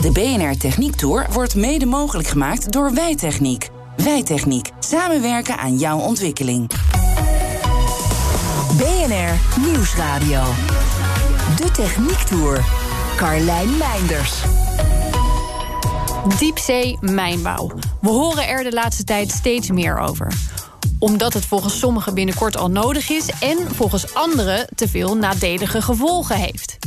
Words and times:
De 0.00 0.10
BNR 0.12 0.56
Techniek 0.56 0.96
Tour 0.96 1.26
wordt 1.32 1.54
mede 1.54 1.86
mogelijk 1.86 2.28
gemaakt 2.28 2.72
door 2.72 2.94
Wijtechniek. 2.94 3.68
Wijtechniek. 3.96 4.70
Samenwerken 4.78 5.58
aan 5.58 5.78
jouw 5.78 5.98
ontwikkeling. 5.98 6.70
BNR 8.76 9.60
Nieuwsradio. 9.66 10.42
De 11.56 11.70
Techniek 11.72 12.18
Tour. 12.18 12.64
Carlijn 13.16 13.76
Meinders. 13.76 14.42
Diepzee 16.38 16.98
mijnbouw. 17.00 17.70
We 18.00 18.08
horen 18.08 18.48
er 18.48 18.62
de 18.62 18.72
laatste 18.72 19.04
tijd 19.04 19.30
steeds 19.30 19.70
meer 19.70 19.98
over 19.98 20.32
omdat 21.00 21.32
het 21.32 21.44
volgens 21.44 21.78
sommigen 21.78 22.14
binnenkort 22.14 22.56
al 22.56 22.70
nodig 22.70 23.10
is 23.10 23.30
en 23.40 23.58
volgens 23.74 24.14
anderen 24.14 24.66
te 24.74 24.88
veel 24.88 25.16
nadelige 25.16 25.82
gevolgen 25.82 26.36
heeft. 26.36 26.78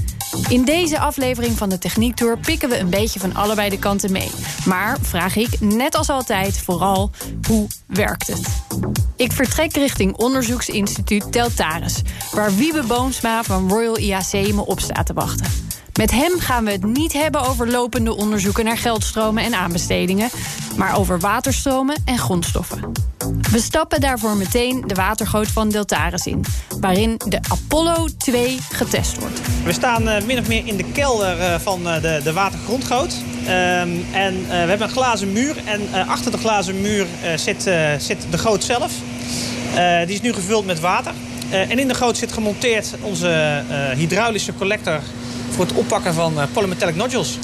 In 0.49 0.65
deze 0.65 0.99
aflevering 0.99 1.57
van 1.57 1.69
de 1.69 1.77
Techniek 1.77 2.15
Tour 2.15 2.37
pikken 2.37 2.69
we 2.69 2.79
een 2.79 2.89
beetje 2.89 3.19
van 3.19 3.35
allebei 3.35 3.69
de 3.69 3.79
kanten 3.79 4.11
mee. 4.11 4.31
Maar 4.65 4.97
vraag 5.01 5.35
ik, 5.35 5.59
net 5.59 5.95
als 5.95 6.09
altijd, 6.09 6.59
vooral 6.59 7.09
hoe 7.47 7.67
werkt 7.87 8.27
het? 8.27 8.47
Ik 9.15 9.31
vertrek 9.31 9.75
richting 9.75 10.15
onderzoeksinstituut 10.15 11.31
Teltaris, 11.31 12.01
waar 12.31 12.55
Wiebe 12.55 12.83
Boomsma 12.83 13.43
van 13.43 13.69
Royal 13.69 13.97
IAC 13.97 14.31
me 14.31 14.65
op 14.65 14.79
staat 14.79 15.05
te 15.05 15.13
wachten. 15.13 15.45
Met 15.97 16.11
hem 16.11 16.39
gaan 16.39 16.65
we 16.65 16.71
het 16.71 16.83
niet 16.83 17.13
hebben 17.13 17.41
over 17.41 17.69
lopende 17.69 18.15
onderzoeken 18.15 18.65
naar 18.65 18.77
geldstromen 18.77 19.43
en 19.43 19.53
aanbestedingen, 19.53 20.29
maar 20.77 20.97
over 20.97 21.19
waterstromen 21.19 22.01
en 22.05 22.17
grondstoffen. 22.17 22.91
We 23.51 23.59
stappen 23.59 24.01
daarvoor 24.01 24.37
meteen 24.37 24.83
de 24.87 24.93
watergoot 24.93 25.47
van 25.47 25.69
Deltaris 25.69 26.25
in, 26.25 26.45
waarin 26.79 27.21
de 27.27 27.39
Apollo 27.49 28.07
2 28.17 28.57
getest 28.71 29.19
wordt. 29.19 29.41
We 29.63 29.71
staan 29.71 30.07
uh, 30.07 30.21
min 30.25 30.39
of 30.39 30.47
meer 30.47 30.67
in 30.67 30.77
de 30.77 30.91
kelder 30.91 31.39
uh, 31.39 31.55
van 31.59 31.87
uh, 31.87 32.01
de, 32.01 32.21
de 32.23 32.33
watergrondgoot. 32.33 33.13
Um, 33.41 33.49
en 34.13 34.47
we 34.47 34.53
hebben 34.53 34.87
een 34.87 34.93
glazen 34.93 35.31
muur 35.31 35.55
en 35.65 36.07
achter 36.07 36.31
de 36.31 36.37
glazen 36.37 36.81
muur 36.81 37.05
zit, 37.35 37.61
zit 37.97 38.25
de 38.29 38.37
goot 38.37 38.63
zelf. 38.63 38.91
die 40.05 40.15
is 40.15 40.21
nu 40.21 40.33
gevuld 40.33 40.65
met 40.65 40.79
water. 40.79 41.13
en 41.49 41.79
in 41.79 41.87
de 41.87 41.93
goot 41.95 42.17
zit 42.17 42.31
gemonteerd 42.31 42.93
onze 43.01 43.63
hydraulische 43.95 44.55
collector 44.55 44.99
voor 45.53 45.65
het 45.65 45.73
oppakken 45.73 46.13
van 46.13 46.33
polymetallic 46.53 46.95
nodules. 46.95 47.37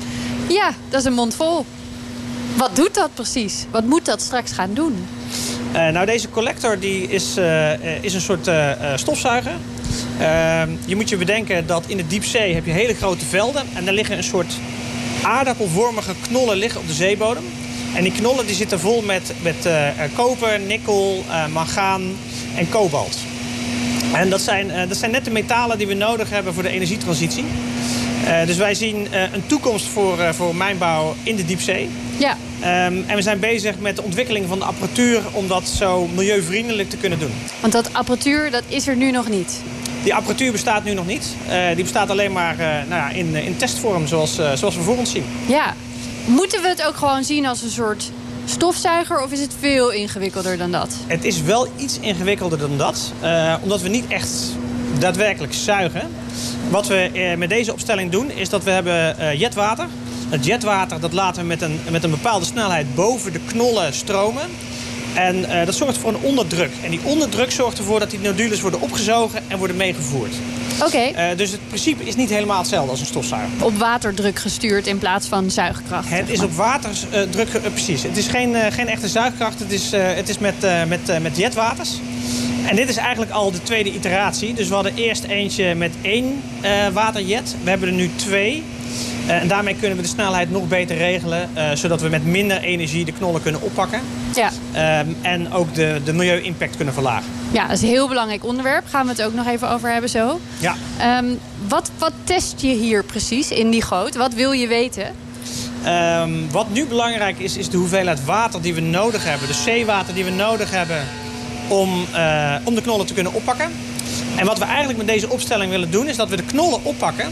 Ja, 0.50 0.72
dat 0.90 1.00
is 1.00 1.06
een 1.06 1.14
mond 1.14 1.36
vol. 1.36 1.66
Wat 2.56 2.76
doet 2.76 2.96
dat 2.96 3.10
precies? 3.14 3.66
Wat 3.72 3.86
moet 3.86 4.06
dat 4.06 4.22
straks 4.22 4.52
gaan 4.52 4.74
doen? 4.74 5.08
Uh, 5.74 5.88
nou, 5.88 6.06
deze 6.06 6.30
collector 6.30 6.80
die 6.80 7.08
is, 7.08 7.38
uh, 7.38 8.04
is 8.04 8.14
een 8.14 8.22
soort 8.22 8.48
uh, 8.48 8.72
stofzuiger. 8.96 9.52
Ehm, 10.20 10.70
je 10.86 10.96
moet 10.96 11.10
je 11.10 11.18
bedenken 11.18 11.68
dat 11.68 11.84
in 11.88 11.98
de 11.98 12.08
diepzee 12.08 12.54
heb 12.54 12.66
je 12.66 12.72
hele 12.72 12.94
grote 12.94 13.26
velden. 13.26 13.64
En 13.74 13.86
daar 13.86 13.94
liggen 13.94 14.18
een 14.18 14.23
soort 14.23 14.54
aardappelvormige 15.22 16.14
knollen 16.22 16.58
liggen 16.58 16.82
op 16.82 16.88
de 16.88 16.94
zeebodem. 16.94 17.44
En 17.96 18.04
die 18.04 18.12
knollen 18.12 18.46
die 18.46 18.56
zitten 18.56 18.80
vol 18.80 19.02
met, 19.02 19.34
met 19.42 19.70
koper, 20.16 20.60
nikkel, 20.60 21.23
mangaan 21.52 22.02
en 22.56 22.70
kobalt. 22.70 23.17
En 24.14 24.30
dat 24.30 24.42
zijn, 24.42 24.88
dat 24.88 24.98
zijn 24.98 25.12
net 25.12 25.26
de 25.26 25.32
metalen 25.32 25.78
die 25.78 25.88
we 25.88 25.94
nodig 25.94 26.30
hebben 26.30 26.54
voor 26.54 26.64
de 26.64 26.70
energietransitie. 26.70 27.45
Dus 28.46 28.58
wij 28.58 28.74
zien 28.74 29.08
een 29.34 29.46
toekomst 29.46 29.86
voor, 29.86 30.34
voor 30.34 30.56
mijnbouw 30.56 31.16
in 31.24 31.36
de 31.36 31.46
diepzee. 31.46 31.90
Ja. 32.18 32.38
Um, 32.60 33.04
en 33.08 33.16
we 33.16 33.22
zijn 33.22 33.40
bezig 33.40 33.80
met 33.80 33.96
de 33.96 34.04
ontwikkeling 34.04 34.48
van 34.48 34.60
de 34.60 34.66
apparatuur... 34.66 35.22
om 35.32 35.48
dat 35.48 35.68
zo 35.68 36.08
milieuvriendelijk 36.08 36.90
te 36.90 36.98
kunnen 36.98 37.20
doen. 37.20 37.32
Want 37.60 37.74
dat 37.74 37.94
apparatuur, 37.94 38.52
dat 38.52 38.64
is 38.68 38.88
er 38.88 38.96
nu 38.96 39.12
nog 39.12 39.30
niet? 39.30 39.62
Die 40.04 40.14
apparatuur 40.14 40.52
bestaat 40.52 40.84
nu 40.84 40.94
nog 40.94 41.08
niet. 41.08 41.36
Uh, 41.50 41.68
die 41.76 41.84
bestaat 41.84 42.10
alleen 42.10 42.32
maar 42.32 42.54
uh, 42.54 42.66
nou 42.68 42.90
ja, 42.90 43.10
in, 43.10 43.36
in 43.36 43.58
testvorm, 43.58 44.08
zoals, 44.08 44.40
uh, 44.40 44.52
zoals 44.54 44.76
we 44.76 44.82
voor 44.82 44.98
ons 44.98 45.12
zien. 45.12 45.26
Ja. 45.48 45.74
Moeten 46.26 46.62
we 46.62 46.68
het 46.68 46.86
ook 46.86 46.96
gewoon 46.96 47.24
zien 47.24 47.46
als 47.46 47.62
een 47.62 47.70
soort 47.70 48.12
stofzuiger... 48.46 49.24
of 49.24 49.32
is 49.32 49.42
het 49.42 49.54
veel 49.60 49.92
ingewikkelder 49.92 50.58
dan 50.58 50.72
dat? 50.72 50.96
Het 51.08 51.24
is 51.24 51.42
wel 51.42 51.68
iets 51.78 52.00
ingewikkelder 52.00 52.60
dan 52.60 52.78
dat. 52.78 53.12
omdat 53.62 53.82
we 53.82 53.90
niet 53.90 54.08
echt 54.08 54.30
daadwerkelijk 55.00 55.54
zuigen. 55.54 56.10
Wat 56.70 56.88
we 56.88 57.36
met 57.38 57.50
deze 57.50 57.74
opstelling 57.74 58.12
doen, 58.12 58.32
is 58.32 58.50
dat 58.50 58.64
we 58.64 58.72
hebben 58.72 59.38
jetwater... 59.38 59.88
Het 60.30 60.46
jetwater 60.46 61.00
dat 61.00 61.14
laten 61.14 61.42
we 61.42 61.48
met 61.48 61.62
een, 61.62 61.80
met 61.92 62.04
een 62.04 62.10
bepaalde 62.10 62.46
snelheid 62.46 62.96
boven 62.96 63.34
de 63.34 63.40
knollen 63.40 63.94
stromen. 63.94 64.42
En 65.14 65.36
uh, 65.36 65.66
dat 65.66 65.76
zorgt 65.76 65.98
voor 65.98 66.10
een 66.10 66.22
onderdruk. 66.22 66.72
En 66.84 66.90
die 66.92 67.00
onderdruk 67.04 67.52
zorgt 67.52 67.78
ervoor 67.78 68.00
dat 68.00 68.10
die 68.10 68.20
nodules 68.20 68.62
worden 68.62 68.82
opgezogen 68.82 69.42
en 69.48 69.58
worden 69.58 69.78
meegevoerd. 69.78 70.34
Oké. 70.82 70.86
Okay. 70.86 71.32
Uh, 71.32 71.38
dus 71.38 71.52
het 71.52 71.68
principe 71.68 72.04
is 72.04 72.16
niet 72.16 72.30
helemaal 72.30 72.58
hetzelfde 72.58 72.92
als 72.92 73.00
een 73.00 73.06
stofzuiger. 73.06 73.66
Op 73.66 73.78
waterdruk 73.78 74.40
gestuurd 74.40 74.88
in 74.88 74.98
plaats 74.98 75.28
van 75.28 75.52
zuigkracht? 75.52 76.10
Het 76.10 76.30
is 76.30 76.42
op 76.42 76.54
waterdruk, 76.54 77.48
uh, 77.54 77.62
precies. 77.62 78.04
Het 78.04 78.18
is 78.18 78.28
geen, 78.28 78.56
geen 78.72 78.88
echte 78.88 79.08
zuigkracht, 79.08 79.60
het 79.60 79.72
is, 79.72 79.92
het 79.92 80.30
is 80.30 80.38
met, 80.38 80.56
met, 80.88 81.22
met 81.22 81.38
jetwaters. 81.38 81.90
En 82.67 82.75
dit 82.75 82.89
is 82.89 82.97
eigenlijk 82.97 83.31
al 83.31 83.52
de 83.52 83.64
tweede 83.64 83.93
iteratie. 83.93 84.53
Dus 84.53 84.67
we 84.67 84.73
hadden 84.73 84.95
eerst 84.95 85.23
eentje 85.23 85.75
met 85.75 85.92
één 86.02 86.42
waterjet. 86.93 87.55
We 87.64 87.70
hebben 87.70 87.87
er 87.87 87.93
nu 87.93 88.09
twee. 88.15 88.64
Uh, 89.25 89.42
en 89.42 89.47
daarmee 89.47 89.75
kunnen 89.75 89.97
we 89.97 90.03
de 90.03 90.09
snelheid 90.09 90.52
nog 90.52 90.67
beter 90.67 90.97
regelen. 90.97 91.49
Uh, 91.58 91.71
zodat 91.73 92.02
we 92.02 92.09
met 92.09 92.25
minder 92.25 92.61
energie 92.61 93.05
de 93.05 93.11
knollen 93.11 93.42
kunnen 93.42 93.61
oppakken. 93.61 94.02
Ja. 94.36 94.52
Um, 94.99 95.17
en 95.21 95.53
ook 95.53 95.75
de, 95.75 96.02
de 96.03 96.14
milieu-impact 96.14 96.75
kunnen 96.75 96.93
verlagen. 96.93 97.25
Ja, 97.52 97.67
dat 97.67 97.75
is 97.75 97.81
een 97.81 97.87
heel 97.87 98.08
belangrijk 98.08 98.45
onderwerp. 98.45 98.83
Gaan 98.87 99.05
we 99.05 99.11
het 99.11 99.21
ook 99.21 99.33
nog 99.33 99.47
even 99.47 99.70
over 99.70 99.91
hebben 99.91 100.09
zo. 100.09 100.39
Ja. 100.59 100.76
Um, 101.17 101.39
wat, 101.67 101.91
wat 101.97 102.14
test 102.23 102.61
je 102.61 102.67
hier 102.67 103.03
precies 103.03 103.52
in 103.52 103.70
die 103.70 103.81
goot? 103.81 104.15
Wat 104.15 104.33
wil 104.33 104.52
je 104.52 104.67
weten? 104.67 105.05
Um, 106.21 106.52
wat 106.52 106.70
nu 106.70 106.86
belangrijk 106.86 107.39
is, 107.39 107.58
is 107.58 107.70
de 107.70 107.77
hoeveelheid 107.77 108.26
water 108.26 108.61
die 108.61 108.73
we 108.73 108.81
nodig 108.81 109.23
hebben. 109.23 109.47
De 109.47 109.53
zeewater 109.53 110.14
die 110.14 110.23
we 110.23 110.31
nodig 110.31 110.71
hebben 110.71 111.03
om, 111.70 112.06
uh, 112.16 112.56
om 112.64 112.76
de 112.76 112.82
knollen 112.82 113.06
te 113.06 113.14
kunnen 113.14 113.34
oppakken. 113.34 113.72
En 114.36 114.46
wat 114.46 114.58
we 114.58 114.66
eigenlijk 114.66 114.98
met 114.98 115.08
deze 115.08 115.30
opstelling 115.30 115.72
willen 115.72 115.92
doen... 115.92 116.08
is 116.08 116.16
dat 116.16 116.30
we 116.30 116.36
de 116.36 116.44
knollen 116.44 116.84
oppakken 116.84 117.32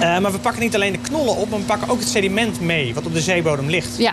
uh, 0.00 0.18
maar 0.18 0.32
we 0.32 0.38
pakken 0.38 0.62
niet 0.62 0.74
alleen 0.74 0.92
de 0.92 0.98
knollen 0.98 1.36
op, 1.36 1.50
maar 1.50 1.58
we 1.58 1.64
pakken 1.64 1.88
ook 1.88 1.98
het 1.98 2.08
sediment 2.08 2.60
mee 2.60 2.94
wat 2.94 3.06
op 3.06 3.12
de 3.12 3.20
zeebodem 3.20 3.68
ligt. 3.68 3.98
Ja. 3.98 4.12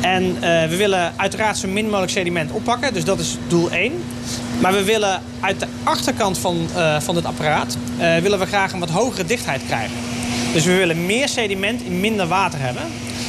En 0.00 0.22
uh, 0.22 0.40
we 0.40 0.76
willen 0.76 1.12
uiteraard 1.16 1.58
zo 1.58 1.68
min 1.68 1.84
mogelijk 1.84 2.12
sediment 2.12 2.50
oppakken, 2.50 2.92
dus 2.92 3.04
dat 3.04 3.18
is 3.18 3.36
doel 3.48 3.70
1. 3.70 3.92
Maar 4.60 4.72
we 4.72 4.84
willen 4.84 5.22
uit 5.40 5.60
de 5.60 5.66
achterkant 5.84 6.38
van, 6.38 6.68
uh, 6.76 7.00
van 7.00 7.16
het 7.16 7.24
apparaat 7.24 7.76
willen 8.22 8.38
we 8.38 8.46
graag 8.46 8.72
een 8.72 8.78
wat 8.78 8.90
hogere 8.90 9.24
dichtheid 9.24 9.62
krijgen. 9.66 9.96
Dus 10.52 10.64
we 10.64 10.76
willen 10.76 11.06
meer 11.06 11.28
sediment 11.28 11.82
in 11.82 12.00
minder 12.00 12.26
water 12.26 12.60
hebben. 12.60 12.82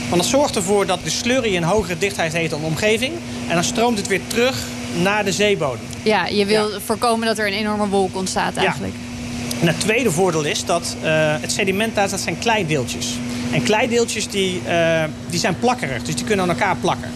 Want 0.10 0.22
dat 0.22 0.32
zorgt 0.32 0.56
ervoor 0.56 0.86
dat 0.86 1.00
de 1.04 1.10
slurry 1.10 1.56
een 1.56 1.64
hogere 1.64 1.98
dichtheid 1.98 2.34
heeft 2.34 2.50
dan 2.50 2.60
de 2.60 2.66
omgeving. 2.66 3.14
En 3.48 3.54
dan 3.54 3.64
stroomt 3.64 3.98
het 3.98 4.08
weer 4.08 4.22
terug 4.28 4.64
naar 5.02 5.26
de 5.26 5.32
zeebodem. 5.32 5.86
Ja, 6.04 6.26
je 6.26 6.46
wil 6.46 6.72
ja. 6.72 6.80
voorkomen 6.86 7.28
dat 7.28 7.38
er 7.38 7.48
een 7.48 7.54
enorme 7.54 7.88
wolk 7.88 8.16
ontstaat 8.16 8.56
eigenlijk. 8.56 8.94
Ja. 8.94 9.60
En 9.62 9.68
het 9.68 9.80
tweede 9.80 10.12
voordeel 10.12 10.44
is 10.44 10.66
dat 10.66 10.96
uh, 11.04 11.36
het 11.42 11.52
sediment 11.52 11.96
daar 11.96 12.10
dat 12.10 12.20
zijn 12.20 12.40
kleideeltjes. 12.40 13.08
En 13.52 13.64
kleideeltjes 13.64 14.28
die, 14.28 14.62
uh, 14.68 15.04
die 15.30 15.40
zijn 15.40 15.60
plakkerig, 15.60 16.04
dus 16.04 16.16
die 16.16 16.26
kunnen 16.26 16.46
aan 16.46 16.52
elkaar 16.52 16.76
plakken. 16.76 17.12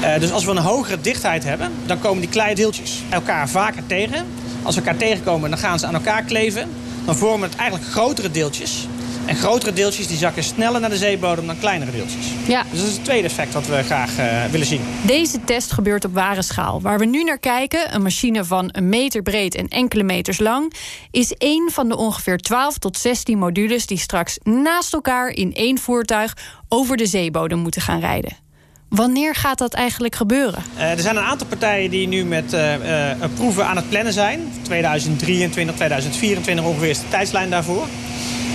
Uh, 0.00 0.18
dus 0.20 0.32
als 0.32 0.44
we 0.44 0.50
een 0.50 0.56
hogere 0.56 1.00
dichtheid 1.00 1.44
hebben, 1.44 1.72
dan 1.86 1.98
komen 1.98 2.20
die 2.20 2.30
kleideeltjes 2.30 3.02
elkaar 3.08 3.48
vaker 3.48 3.86
tegen. 3.86 4.26
Als 4.62 4.74
ze 4.74 4.80
elkaar 4.80 4.96
tegenkomen, 4.96 5.50
dan 5.50 5.58
gaan 5.58 5.78
ze 5.78 5.86
aan 5.86 5.94
elkaar 5.94 6.22
kleven. 6.22 6.68
Dan 7.04 7.16
vormen 7.16 7.48
het 7.48 7.58
eigenlijk 7.58 7.90
grotere 7.90 8.30
deeltjes. 8.30 8.86
En 9.26 9.36
grotere 9.36 9.72
deeltjes 9.72 10.06
die 10.06 10.16
zakken 10.16 10.42
sneller 10.42 10.80
naar 10.80 10.90
de 10.90 10.96
zeebodem 10.96 11.46
dan 11.46 11.58
kleinere 11.58 11.90
deeltjes. 11.90 12.26
Ja. 12.46 12.62
Dus 12.70 12.78
dat 12.78 12.88
is 12.88 12.94
het 12.94 13.04
tweede 13.04 13.26
effect 13.26 13.52
wat 13.52 13.66
we 13.66 13.82
graag 13.82 14.18
uh, 14.18 14.44
willen 14.44 14.66
zien. 14.66 14.80
Deze 15.02 15.44
test 15.44 15.72
gebeurt 15.72 16.04
op 16.04 16.14
ware 16.14 16.42
schaal. 16.42 16.80
Waar 16.80 16.98
we 16.98 17.04
nu 17.04 17.24
naar 17.24 17.38
kijken, 17.38 17.94
een 17.94 18.02
machine 18.02 18.44
van 18.44 18.68
een 18.72 18.88
meter 18.88 19.22
breed 19.22 19.54
en 19.54 19.68
enkele 19.68 20.02
meters 20.02 20.38
lang... 20.38 20.72
is 21.10 21.32
één 21.32 21.70
van 21.70 21.88
de 21.88 21.96
ongeveer 21.96 22.38
12 22.38 22.78
tot 22.78 22.98
16 22.98 23.38
modules... 23.38 23.86
die 23.86 23.98
straks 23.98 24.38
naast 24.42 24.92
elkaar 24.92 25.28
in 25.28 25.54
één 25.54 25.78
voertuig 25.78 26.36
over 26.68 26.96
de 26.96 27.06
zeebodem 27.06 27.58
moeten 27.58 27.82
gaan 27.82 28.00
rijden. 28.00 28.42
Wanneer 28.88 29.34
gaat 29.34 29.58
dat 29.58 29.74
eigenlijk 29.74 30.14
gebeuren? 30.14 30.62
Uh, 30.76 30.90
er 30.90 31.00
zijn 31.00 31.16
een 31.16 31.22
aantal 31.22 31.46
partijen 31.46 31.90
die 31.90 32.08
nu 32.08 32.24
met 32.24 32.52
uh, 32.52 32.74
uh, 32.74 33.24
proeven 33.34 33.66
aan 33.66 33.76
het 33.76 33.88
plannen 33.88 34.12
zijn. 34.12 34.40
2023, 34.62 35.74
2024 35.74 36.64
ongeveer 36.64 36.88
is 36.88 36.98
de 36.98 37.08
tijdslijn 37.08 37.50
daarvoor. 37.50 37.86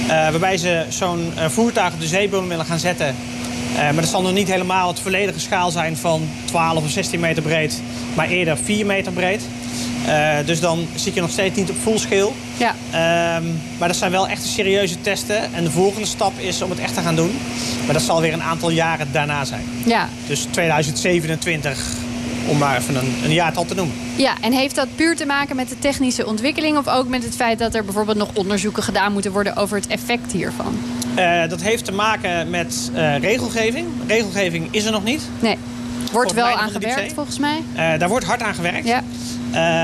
Waarbij 0.09 0.57
ze 0.57 0.85
zo'n 0.89 1.33
voertuig 1.47 1.93
op 1.93 1.99
de 1.99 2.07
zeebodem 2.07 2.47
willen 2.47 2.65
gaan 2.65 2.79
zetten. 2.79 3.15
maar 3.75 3.95
dat 3.95 4.07
zal 4.07 4.21
nog 4.21 4.33
niet 4.33 4.47
helemaal 4.47 4.87
het 4.87 4.99
volledige 4.99 5.39
schaal 5.39 5.71
zijn 5.71 5.97
van 5.97 6.29
12 6.45 6.83
of 6.83 6.89
16 6.89 7.19
meter 7.19 7.43
breed, 7.43 7.81
maar 8.15 8.27
eerder 8.27 8.57
4 8.57 8.85
meter 8.85 9.11
breed. 9.11 9.41
Uh, 10.07 10.37
dus 10.45 10.59
dan 10.59 10.87
zit 10.95 11.13
je 11.13 11.21
nog 11.21 11.29
steeds 11.29 11.55
niet 11.55 11.69
op 11.69 11.75
fullscale. 11.81 12.31
Ja. 12.57 12.75
Um, 13.37 13.59
maar 13.77 13.87
dat 13.87 13.97
zijn 13.97 14.11
wel 14.11 14.27
echt 14.27 14.43
serieuze 14.43 15.01
testen. 15.01 15.53
En 15.53 15.63
de 15.63 15.71
volgende 15.71 16.07
stap 16.07 16.33
is 16.37 16.61
om 16.61 16.69
het 16.69 16.79
echt 16.79 16.93
te 16.93 17.01
gaan 17.01 17.15
doen. 17.15 17.39
Maar 17.85 17.93
dat 17.93 18.03
zal 18.03 18.21
weer 18.21 18.33
een 18.33 18.43
aantal 18.43 18.69
jaren 18.69 19.07
daarna 19.11 19.45
zijn. 19.45 19.63
Ja. 19.85 20.09
Dus 20.27 20.47
2027 20.51 21.77
om 22.47 22.57
maar 22.57 22.77
even 22.77 22.95
een, 22.95 23.13
een 23.23 23.33
jaartal 23.33 23.65
te 23.65 23.75
noemen. 23.75 23.95
Ja, 24.15 24.33
en 24.41 24.51
heeft 24.51 24.75
dat 24.75 24.87
puur 24.95 25.15
te 25.15 25.25
maken 25.25 25.55
met 25.55 25.69
de 25.69 25.79
technische 25.79 26.25
ontwikkeling... 26.25 26.77
of 26.77 26.87
ook 26.87 27.07
met 27.07 27.23
het 27.23 27.35
feit 27.35 27.59
dat 27.59 27.75
er 27.75 27.83
bijvoorbeeld 27.83 28.17
nog 28.17 28.29
onderzoeken 28.33 28.83
gedaan 28.83 29.11
moeten 29.11 29.31
worden... 29.31 29.55
over 29.55 29.77
het 29.77 29.87
effect 29.87 30.31
hiervan? 30.31 30.79
Uh, 31.17 31.49
dat 31.49 31.61
heeft 31.61 31.85
te 31.85 31.91
maken 31.91 32.49
met 32.49 32.91
uh, 32.93 33.17
regelgeving. 33.17 33.87
Regelgeving 34.07 34.67
is 34.71 34.85
er 34.85 34.91
nog 34.91 35.03
niet. 35.03 35.21
Nee. 35.39 35.57
Wordt 36.11 36.33
wel 36.33 36.57
aan 36.57 36.69
gewerkt 36.69 37.13
volgens 37.13 37.39
mij? 37.39 37.63
Uh, 37.73 37.99
daar 37.99 38.09
wordt 38.09 38.25
hard 38.25 38.41
aan 38.41 38.55
gewerkt. 38.55 38.87
Ja. 38.87 39.03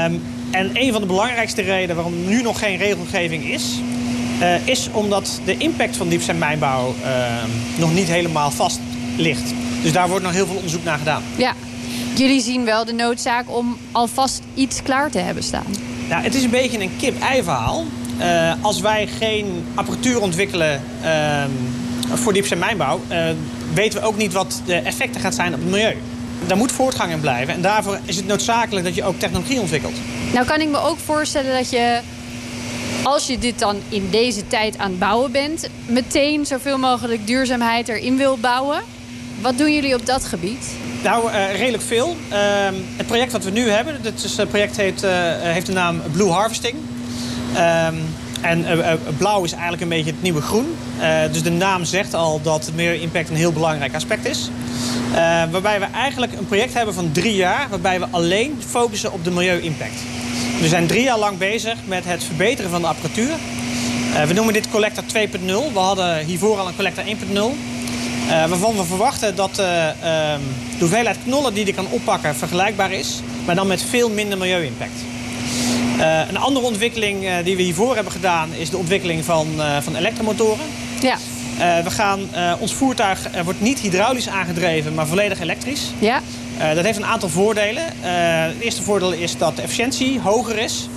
Um, 0.05 0.21
en 0.51 0.69
een 0.73 0.91
van 0.91 1.01
de 1.01 1.07
belangrijkste 1.07 1.61
redenen 1.61 1.95
waarom 1.95 2.27
nu 2.27 2.41
nog 2.41 2.59
geen 2.59 2.77
regelgeving 2.77 3.45
is... 3.45 3.63
Is 4.63 4.89
omdat 4.91 5.39
de 5.45 5.57
impact 5.57 5.97
van 5.97 6.07
diepzeemijnbouw 6.07 6.95
uh, 7.03 7.07
nog 7.75 7.93
niet 7.93 8.07
helemaal 8.07 8.51
vast 8.51 8.79
ligt. 9.15 9.53
Dus 9.81 9.91
daar 9.91 10.07
wordt 10.09 10.23
nog 10.23 10.33
heel 10.33 10.45
veel 10.45 10.55
onderzoek 10.55 10.83
naar 10.83 10.97
gedaan. 10.97 11.21
Ja, 11.35 11.53
jullie 12.17 12.41
zien 12.41 12.65
wel 12.65 12.85
de 12.85 12.93
noodzaak 12.93 13.45
om 13.47 13.77
alvast 13.91 14.41
iets 14.53 14.81
klaar 14.81 15.11
te 15.11 15.19
hebben 15.19 15.43
staan. 15.43 15.65
Nou, 16.09 16.23
het 16.23 16.35
is 16.35 16.43
een 16.43 16.49
beetje 16.49 16.79
een 16.79 16.97
kip-ei 16.97 17.43
verhaal. 17.43 17.83
Uh, 18.19 18.53
als 18.61 18.81
wij 18.81 19.07
geen 19.07 19.65
apparatuur 19.75 20.21
ontwikkelen 20.21 20.81
ehm, 21.03 21.49
voor 22.13 22.33
diepzeemijnbouw... 22.33 23.01
weten 23.73 24.01
we 24.01 24.07
ook 24.07 24.17
niet 24.17 24.33
wat 24.33 24.61
de 24.65 24.75
effecten 24.75 25.21
gaat 25.21 25.35
zijn 25.35 25.53
op 25.53 25.59
het 25.59 25.69
milieu 25.69 25.95
daar 26.47 26.57
moet 26.57 26.71
voortgang 26.71 27.11
in 27.11 27.19
blijven. 27.19 27.53
En 27.53 27.61
daarvoor 27.61 27.99
is 28.05 28.15
het 28.15 28.27
noodzakelijk 28.27 28.85
dat 28.85 28.95
je 28.95 29.03
ook 29.03 29.19
technologie 29.19 29.59
ontwikkelt. 29.59 29.95
Nou 30.33 30.45
kan 30.45 30.61
ik 30.61 30.69
me 30.69 30.77
ook 30.77 30.97
voorstellen 30.97 31.53
dat 31.53 31.69
je, 31.69 31.99
als 33.03 33.27
je 33.27 33.37
dit 33.37 33.59
dan 33.59 33.75
in 33.89 34.09
deze 34.09 34.47
tijd 34.47 34.77
aan 34.77 34.89
het 34.89 34.99
bouwen 34.99 35.31
bent... 35.31 35.69
meteen 35.85 36.45
zoveel 36.45 36.77
mogelijk 36.77 37.27
duurzaamheid 37.27 37.87
erin 37.87 38.17
wil 38.17 38.37
bouwen. 38.37 38.81
Wat 39.41 39.57
doen 39.57 39.73
jullie 39.73 39.95
op 39.95 40.05
dat 40.05 40.25
gebied? 40.25 40.75
Nou, 41.05 41.31
uh, 41.31 41.55
redelijk 41.55 41.83
veel. 41.83 42.15
Uh, 42.29 42.37
het 42.97 43.07
project 43.07 43.31
wat 43.31 43.43
we 43.43 43.49
nu 43.49 43.69
hebben, 43.69 43.99
het 44.03 44.49
project 44.49 44.77
heet, 44.77 45.03
uh, 45.03 45.11
heeft 45.39 45.65
de 45.65 45.71
naam 45.71 46.01
Blue 46.11 46.29
Harvesting. 46.29 46.75
Ehm, 47.55 47.95
en 48.41 48.65
blauw 49.17 49.43
is 49.43 49.51
eigenlijk 49.51 49.81
een 49.81 49.89
beetje 49.89 50.11
het 50.11 50.21
nieuwe 50.21 50.41
groen. 50.41 50.75
dus 51.31 51.43
de 51.43 51.51
naam 51.51 51.85
zegt 51.85 52.13
al 52.13 52.41
dat 52.41 52.71
meer 52.75 53.01
impact 53.01 53.29
een 53.29 53.35
heel 53.35 53.51
belangrijk 53.51 53.95
aspect 53.95 54.25
is. 54.25 54.49
Uh, 55.09 55.15
waarbij 55.51 55.79
we 55.79 55.85
eigenlijk 55.85 56.33
een 56.37 56.45
project 56.45 56.73
hebben 56.73 56.93
van 56.93 57.11
drie 57.11 57.35
jaar... 57.35 57.67
waarbij 57.69 57.99
we 57.99 58.07
alleen 58.11 58.61
focussen 58.67 59.11
op 59.11 59.23
de 59.23 59.31
milieu-impact. 59.31 59.99
We 60.59 60.67
zijn 60.67 60.87
drie 60.87 61.03
jaar 61.03 61.19
lang 61.19 61.37
bezig 61.37 61.75
met 61.85 62.05
het 62.05 62.23
verbeteren 62.23 62.71
van 62.71 62.81
de 62.81 62.87
apparatuur. 62.87 63.33
We 64.27 64.33
noemen 64.33 64.53
dit 64.53 64.69
collector 64.69 65.03
2.0. 65.03 65.73
We 65.73 65.79
hadden 65.79 66.25
hiervoor 66.25 66.59
al 66.59 66.67
een 66.67 66.75
collector 66.75 67.03
1.0. 67.03 67.11
Uh, 67.33 68.47
waarvan 68.47 68.75
we 68.75 68.83
verwachten 68.83 69.35
dat 69.35 69.61
de 70.77 70.83
hoeveelheid 70.85 71.17
knollen 71.23 71.53
die 71.53 71.65
die 71.65 71.73
kan 71.73 71.87
oppakken 71.89 72.35
vergelijkbaar 72.35 72.91
is. 72.91 73.19
Maar 73.45 73.55
dan 73.55 73.67
met 73.67 73.81
veel 73.81 74.09
minder 74.09 74.37
milieu-impact. 74.37 74.99
een 76.27 76.37
andere 76.37 76.65
ontwikkeling 76.65 77.25
die 77.43 77.55
we 77.55 77.61
hiervoor 77.61 77.95
hebben 77.95 78.13
gedaan... 78.13 78.49
is 78.53 78.69
de 78.69 78.77
ontwikkeling 78.77 79.25
van, 79.25 79.47
van 79.81 79.95
elektromotoren. 79.95 80.65
Ja. 81.01 81.17
We 81.83 81.89
gaan, 81.89 82.19
ons 82.59 82.73
voertuig 82.73 83.19
wordt 83.43 83.61
niet 83.61 83.79
hydraulisch 83.79 84.29
aangedreven, 84.29 84.93
maar 84.93 85.07
volledig 85.07 85.39
elektrisch. 85.39 85.81
Ja. 85.99 86.21
dat 86.73 86.85
heeft 86.85 86.97
een 86.97 87.05
aantal 87.05 87.29
voordelen. 87.29 87.83
het 88.01 88.59
eerste 88.59 88.83
voordeel 88.83 89.11
is 89.11 89.37
dat 89.37 89.55
de 89.55 89.61
efficiëntie 89.61 90.19
hoger 90.19 90.57
is. 90.57 90.89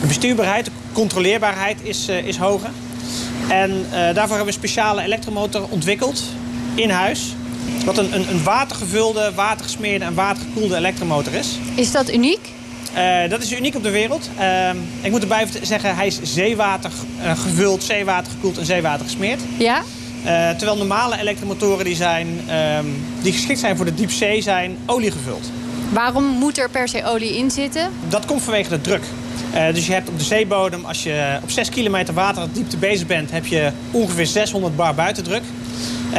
De 0.00 0.06
bestuurbaarheid, 0.06 0.64
de 0.64 0.70
controleerbaarheid 0.92 1.78
is, 1.82 2.08
is 2.08 2.36
hoger. 2.36 2.70
En 3.48 3.86
daarvoor 3.90 4.14
hebben 4.14 4.38
we 4.38 4.46
een 4.46 4.52
speciale 4.52 5.02
elektromotor 5.02 5.66
ontwikkeld 5.70 6.22
in 6.74 6.90
huis. 6.90 7.34
Wat 7.84 7.98
een, 7.98 8.14
een, 8.14 8.30
een 8.30 8.42
watergevulde, 8.42 9.32
watergesmeerde 9.34 10.04
en 10.04 10.14
watergekoelde 10.14 10.76
elektromotor 10.76 11.32
is. 11.32 11.58
Is 11.74 11.92
dat 11.92 12.12
uniek? 12.12 12.48
Uh, 12.96 13.30
dat 13.30 13.42
is 13.42 13.52
uniek 13.52 13.74
op 13.74 13.82
de 13.82 13.90
wereld. 13.90 14.30
Uh, 14.38 14.68
ik 15.00 15.10
moet 15.10 15.22
erbij 15.22 15.46
zeggen, 15.62 15.96
hij 15.96 16.06
is 16.06 16.18
zeewater 16.22 16.90
uh, 17.22 17.38
gevuld, 17.38 17.82
zeewater 17.82 18.32
gekoeld 18.32 18.58
en 18.58 18.66
zeewater 18.66 19.04
gesmeerd. 19.04 19.40
Ja? 19.58 19.82
terwijl 20.56 20.76
normale 20.76 21.18
elektromotoren 21.18 21.84
die, 21.84 21.96
zijn, 21.96 22.40
ehm, 22.48 22.86
die 23.22 23.32
geschikt 23.32 23.58
zijn 23.60 23.76
voor 23.76 23.84
de 23.84 23.94
diepzee 23.94 24.42
zijn 24.42 24.76
olie 24.86 25.10
gevuld. 25.10 25.50
Waarom 25.92 26.24
moet 26.24 26.58
er 26.58 26.70
per 26.70 26.88
se 26.88 27.04
olie 27.04 27.36
in 27.36 27.50
zitten? 27.50 27.90
Dat 28.08 28.24
komt 28.24 28.42
vanwege 28.42 28.68
de 28.68 28.80
druk. 28.80 29.02
dus 29.72 29.86
je 29.86 29.92
hebt 29.92 30.08
op 30.08 30.18
de 30.18 30.24
zeebodem, 30.24 30.84
als 30.84 31.02
je 31.02 31.38
op 31.42 31.50
6 31.50 31.68
kilometer 31.68 32.14
waterdiepte 32.14 32.76
bezig 32.76 33.06
bent... 33.06 33.30
heb 33.30 33.46
je 33.46 33.70
ongeveer 33.90 34.26
600 34.26 34.76
bar 34.76 34.94
buitendruk. 34.94 35.42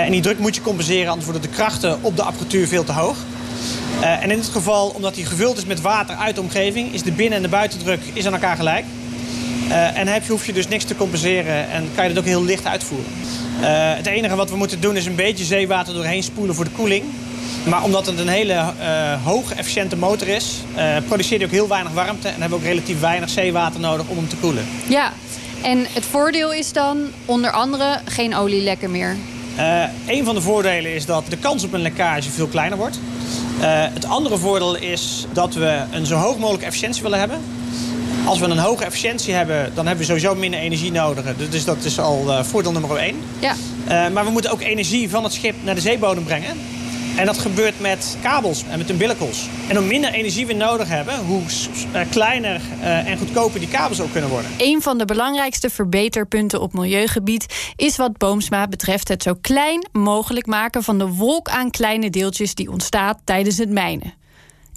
En 0.03 0.11
die 0.11 0.21
druk 0.21 0.39
moet 0.39 0.55
je 0.55 0.61
compenseren, 0.61 1.07
anders 1.07 1.25
worden 1.25 1.49
de 1.49 1.55
krachten 1.55 1.97
op 2.01 2.15
de 2.15 2.23
apparatuur 2.23 2.67
veel 2.67 2.83
te 2.83 2.91
hoog. 2.91 3.17
Uh, 3.99 4.23
en 4.23 4.31
in 4.31 4.37
dit 4.37 4.47
geval, 4.47 4.89
omdat 4.89 5.15
hij 5.15 5.25
gevuld 5.25 5.57
is 5.57 5.65
met 5.65 5.81
water 5.81 6.15
uit 6.15 6.35
de 6.35 6.41
omgeving... 6.41 6.93
is 6.93 7.03
de 7.03 7.11
binnen- 7.11 7.37
en 7.37 7.43
de 7.43 7.49
buitendruk 7.49 7.99
is 8.13 8.25
aan 8.25 8.33
elkaar 8.33 8.55
gelijk. 8.55 8.85
Uh, 9.67 9.97
en 9.97 10.07
heb 10.07 10.27
hoef 10.27 10.45
je 10.45 10.53
dus 10.53 10.67
niks 10.67 10.83
te 10.83 10.95
compenseren 10.95 11.69
en 11.69 11.89
kan 11.95 12.03
je 12.03 12.09
het 12.09 12.19
ook 12.19 12.25
heel 12.25 12.43
licht 12.43 12.65
uitvoeren. 12.65 13.11
Het 13.95 14.05
enige 14.05 14.35
wat 14.35 14.49
we 14.49 14.55
moeten 14.55 14.81
doen 14.81 14.95
is 14.95 15.05
een 15.05 15.15
beetje 15.15 15.43
zeewater 15.43 15.93
doorheen 15.93 16.23
spoelen 16.23 16.55
voor 16.55 16.63
de 16.63 16.71
koeling. 16.71 17.03
Maar 17.63 17.83
omdat 17.83 18.05
het 18.05 18.19
een 18.19 18.27
hele 18.27 18.63
hoog 19.23 19.53
efficiënte 19.53 19.95
motor 19.95 20.27
is... 20.27 20.63
produceert 21.07 21.41
hij 21.41 21.45
ook 21.45 21.55
heel 21.55 21.67
weinig 21.67 21.91
warmte... 21.91 22.27
en 22.27 22.41
hebben 22.41 22.59
we 22.59 22.65
ook 22.65 22.71
relatief 22.71 22.99
weinig 22.99 23.29
zeewater 23.29 23.79
nodig 23.79 24.07
om 24.07 24.17
hem 24.17 24.27
te 24.27 24.35
koelen. 24.35 24.65
Ja, 24.87 25.11
en 25.61 25.85
het 25.93 26.05
voordeel 26.05 26.53
is 26.53 26.73
dan 26.73 26.97
onder 27.25 27.51
andere 27.51 27.99
geen 28.05 28.35
olielekken 28.35 28.91
meer. 28.91 29.15
Uh, 29.57 29.83
een 30.07 30.25
van 30.25 30.35
de 30.35 30.41
voordelen 30.41 30.93
is 30.93 31.05
dat 31.05 31.23
de 31.29 31.37
kans 31.37 31.63
op 31.63 31.73
een 31.73 31.81
lekkage 31.81 32.31
veel 32.31 32.47
kleiner 32.47 32.77
wordt. 32.77 32.99
Uh, 33.59 33.63
het 33.67 34.05
andere 34.05 34.37
voordeel 34.37 34.75
is 34.75 35.25
dat 35.33 35.53
we 35.53 35.81
een 35.91 36.05
zo 36.05 36.15
hoog 36.15 36.37
mogelijk 36.37 36.63
efficiëntie 36.63 37.03
willen 37.03 37.19
hebben. 37.19 37.39
Als 38.25 38.39
we 38.39 38.45
een 38.45 38.57
hoge 38.57 38.85
efficiëntie 38.85 39.33
hebben, 39.33 39.71
dan 39.73 39.87
hebben 39.87 40.05
we 40.05 40.11
sowieso 40.11 40.35
minder 40.35 40.59
energie 40.59 40.91
nodig. 40.91 41.25
Dus 41.49 41.65
dat 41.65 41.83
is 41.83 41.99
al 41.99 42.23
uh, 42.27 42.43
voordeel 42.43 42.71
nummer 42.71 42.97
één. 42.97 43.15
Ja. 43.39 43.55
maar 44.09 44.25
we 44.25 44.31
moeten 44.31 44.51
ook 44.51 44.61
energie 44.61 45.09
van 45.09 45.23
het 45.23 45.33
schip 45.33 45.55
naar 45.63 45.75
de 45.75 45.81
zeebodem 45.81 46.23
brengen. 46.23 46.57
En 47.15 47.25
dat 47.25 47.37
gebeurt 47.37 47.79
met 47.79 48.17
kabels 48.21 48.63
en 48.69 48.77
met 48.77 48.89
umbilicals. 48.89 49.47
En 49.67 49.75
hoe 49.75 49.85
minder 49.85 50.13
energie 50.13 50.47
we 50.47 50.53
nodig 50.53 50.87
hebben, 50.87 51.25
hoe 51.25 51.41
eh, 51.91 52.01
kleiner 52.09 52.61
eh, 52.81 53.07
en 53.07 53.17
goedkoper 53.17 53.59
die 53.59 53.69
kabels 53.69 54.01
ook 54.01 54.11
kunnen 54.11 54.29
worden. 54.29 54.51
Een 54.57 54.81
van 54.81 54.97
de 54.97 55.05
belangrijkste 55.05 55.69
verbeterpunten 55.69 56.61
op 56.61 56.73
milieugebied 56.73 57.73
is 57.75 57.97
wat 57.97 58.17
Boomsma 58.17 58.67
betreft 58.67 59.07
het 59.07 59.23
zo 59.23 59.33
klein 59.41 59.87
mogelijk 59.91 60.45
maken 60.45 60.83
van 60.83 60.97
de 60.97 61.07
wolk 61.07 61.49
aan 61.49 61.71
kleine 61.71 62.09
deeltjes 62.09 62.55
die 62.55 62.71
ontstaat 62.71 63.19
tijdens 63.23 63.57
het 63.57 63.69
mijnen. 63.69 64.13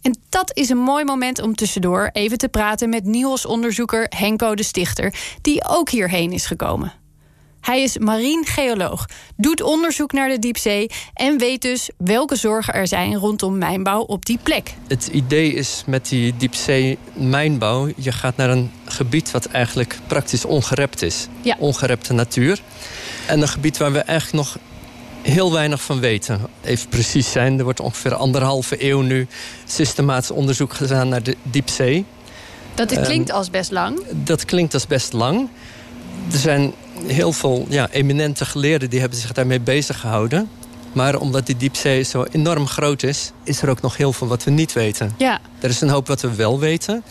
En 0.02 0.18
dat 0.28 0.50
is 0.56 0.68
een 0.68 0.78
mooi 0.78 1.04
moment 1.04 1.42
om 1.42 1.54
tussendoor 1.54 2.10
even 2.12 2.38
te 2.38 2.48
praten 2.48 2.88
met 2.88 3.04
NIOS-onderzoeker 3.04 4.06
Henko 4.16 4.54
de 4.54 4.62
Stichter, 4.62 5.14
die 5.42 5.68
ook 5.68 5.90
hierheen 5.90 6.32
is 6.32 6.46
gekomen. 6.46 6.92
Hij 7.60 7.82
is 7.82 7.98
marinegeoloog, 7.98 9.06
doet 9.36 9.62
onderzoek 9.62 10.12
naar 10.12 10.28
de 10.28 10.38
diepzee 10.38 10.90
en 11.14 11.38
weet 11.38 11.62
dus 11.62 11.90
welke 11.96 12.36
zorgen 12.36 12.74
er 12.74 12.88
zijn 12.88 13.14
rondom 13.14 13.58
mijnbouw 13.58 14.00
op 14.00 14.26
die 14.26 14.38
plek. 14.42 14.74
Het 14.88 15.06
idee 15.06 15.52
is 15.52 15.82
met 15.86 16.08
die 16.08 16.36
diepzee 16.36 16.98
mijnbouw, 17.12 17.88
je 17.96 18.12
gaat 18.12 18.36
naar 18.36 18.50
een 18.50 18.70
gebied 18.84 19.30
wat 19.30 19.44
eigenlijk 19.46 19.98
praktisch 20.06 20.44
ongerept 20.44 21.02
is. 21.02 21.26
Ja. 21.40 21.56
Ongerepte 21.58 22.12
natuur. 22.12 22.60
En 23.26 23.40
een 23.40 23.48
gebied 23.48 23.76
waar 23.76 23.92
we 23.92 23.98
eigenlijk 23.98 24.44
nog 24.44 24.58
heel 25.22 25.52
weinig 25.52 25.82
van 25.82 26.00
weten. 26.00 26.40
Even 26.64 26.88
precies 26.88 27.30
zijn, 27.30 27.58
er 27.58 27.64
wordt 27.64 27.80
ongeveer 27.80 28.14
anderhalve 28.14 28.84
eeuw 28.84 29.00
nu 29.00 29.26
systematisch 29.64 30.30
onderzoek 30.30 30.72
gedaan 30.72 31.08
naar 31.08 31.22
de 31.22 31.36
diepzee. 31.42 32.04
Dat 32.74 33.00
klinkt 33.00 33.30
als 33.32 33.50
best 33.50 33.70
lang? 33.70 34.00
Dat 34.10 34.44
klinkt 34.44 34.74
als 34.74 34.86
best 34.86 35.12
lang. 35.12 35.48
Er 36.32 36.38
zijn 36.38 36.72
heel 37.06 37.32
veel 37.32 37.66
ja, 37.68 37.88
eminente 37.90 38.44
geleerden 38.44 38.90
die 38.90 39.00
hebben 39.00 39.18
zich 39.18 39.32
daarmee 39.32 39.60
bezig 39.60 40.00
gehouden. 40.00 40.48
Maar 40.92 41.16
omdat 41.20 41.46
die 41.46 41.56
diepzee 41.56 42.02
zo 42.02 42.24
enorm 42.30 42.66
groot 42.66 43.02
is, 43.02 43.32
is 43.44 43.62
er 43.62 43.68
ook 43.68 43.80
nog 43.80 43.96
heel 43.96 44.12
veel 44.12 44.26
wat 44.26 44.44
we 44.44 44.50
niet 44.50 44.72
weten. 44.72 45.14
Ja. 45.18 45.40
Er 45.60 45.68
is 45.68 45.80
een 45.80 45.88
hoop 45.88 46.06
wat 46.06 46.20
we 46.20 46.34
wel 46.34 46.58
weten. 46.58 47.02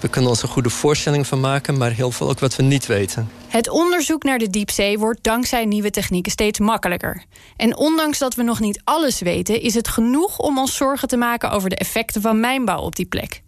We 0.00 0.08
kunnen 0.08 0.30
ons 0.30 0.42
een 0.42 0.48
goede 0.48 0.70
voorstelling 0.70 1.26
van 1.26 1.40
maken, 1.40 1.76
maar 1.76 1.90
heel 1.90 2.10
veel 2.10 2.28
ook 2.28 2.38
wat 2.38 2.56
we 2.56 2.62
niet 2.62 2.86
weten. 2.86 3.30
Het 3.48 3.68
onderzoek 3.68 4.22
naar 4.22 4.38
de 4.38 4.50
diepzee 4.50 4.98
wordt 4.98 5.22
dankzij 5.22 5.64
nieuwe 5.64 5.90
technieken 5.90 6.32
steeds 6.32 6.58
makkelijker. 6.58 7.24
En 7.56 7.76
ondanks 7.76 8.18
dat 8.18 8.34
we 8.34 8.42
nog 8.42 8.60
niet 8.60 8.80
alles 8.84 9.20
weten, 9.20 9.60
is 9.60 9.74
het 9.74 9.88
genoeg 9.88 10.38
om 10.38 10.58
ons 10.58 10.76
zorgen 10.76 11.08
te 11.08 11.16
maken 11.16 11.50
over 11.50 11.68
de 11.68 11.76
effecten 11.76 12.20
van 12.20 12.40
mijnbouw 12.40 12.80
op 12.80 12.96
die 12.96 13.06
plek. 13.06 13.42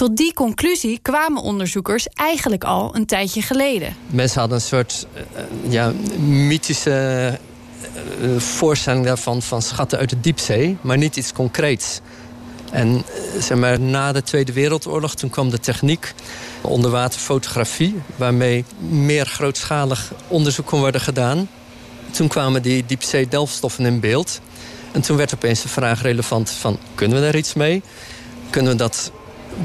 Tot 0.00 0.16
die 0.16 0.34
conclusie 0.34 0.98
kwamen 1.02 1.42
onderzoekers 1.42 2.08
eigenlijk 2.08 2.64
al 2.64 2.96
een 2.96 3.06
tijdje 3.06 3.42
geleden. 3.42 3.96
Mensen 4.06 4.40
hadden 4.40 4.58
een 4.58 4.64
soort 4.64 5.06
uh, 5.14 5.72
ja, 5.72 5.92
mythische 6.18 7.38
uh, 8.22 8.40
voorstelling 8.40 9.04
daarvan 9.04 9.42
van 9.42 9.62
schatten 9.62 9.98
uit 9.98 10.10
de 10.10 10.20
diepzee, 10.20 10.76
maar 10.80 10.96
niet 10.96 11.16
iets 11.16 11.32
concreets. 11.32 12.00
En 12.70 13.02
zeg 13.38 13.58
maar, 13.58 13.80
na 13.80 14.12
de 14.12 14.22
Tweede 14.22 14.52
Wereldoorlog 14.52 15.14
toen 15.14 15.30
kwam 15.30 15.50
de 15.50 15.58
techniek 15.58 16.14
onderwaterfotografie, 16.60 18.00
waarmee 18.16 18.64
meer 18.88 19.26
grootschalig 19.26 20.12
onderzoek 20.28 20.66
kon 20.66 20.80
worden 20.80 21.00
gedaan. 21.00 21.48
Toen 22.10 22.28
kwamen 22.28 22.62
die 22.62 22.86
diepzee-delfstoffen 22.86 23.86
in 23.86 24.00
beeld. 24.00 24.40
En 24.92 25.00
toen 25.00 25.16
werd 25.16 25.34
opeens 25.34 25.62
de 25.62 25.68
vraag 25.68 26.02
relevant 26.02 26.50
van... 26.50 26.78
kunnen 26.94 27.16
we 27.16 27.24
daar 27.24 27.36
iets 27.36 27.54
mee? 27.54 27.82
Kunnen 28.50 28.72
we 28.72 28.78
dat 28.78 29.12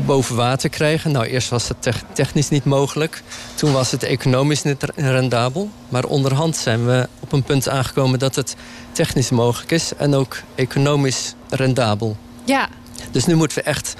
boven 0.06 0.36
water 0.36 0.70
krijgen? 0.70 1.12
Nou, 1.12 1.26
eerst 1.26 1.50
was 1.50 1.68
het 1.68 2.04
technisch 2.14 2.50
niet 2.50 2.66
mogelijk. 2.66 3.24
Toen 3.56 3.72
was 3.72 3.92
het 3.92 4.04
economisch 4.04 4.64
niet 4.64 4.86
rendabel. 4.96 5.70
Maar 5.90 6.06
onderhand 6.06 6.58
zijn 6.58 6.86
we 6.86 7.08
op 7.20 7.32
een 7.32 7.44
punt 7.44 7.70
aangekomen... 7.70 8.20
dat 8.20 8.36
het 8.36 8.56
technisch 8.92 9.30
mogelijk 9.30 9.72
is 9.72 9.92
en 9.98 10.14
ook 10.14 10.38
economisch 10.56 11.34
rendabel. 11.50 12.18
Ja. 12.44 12.70
Dus 13.12 13.26
nu 13.26 13.36
moeten 13.36 13.58
we 13.58 13.64
echt 13.64 13.96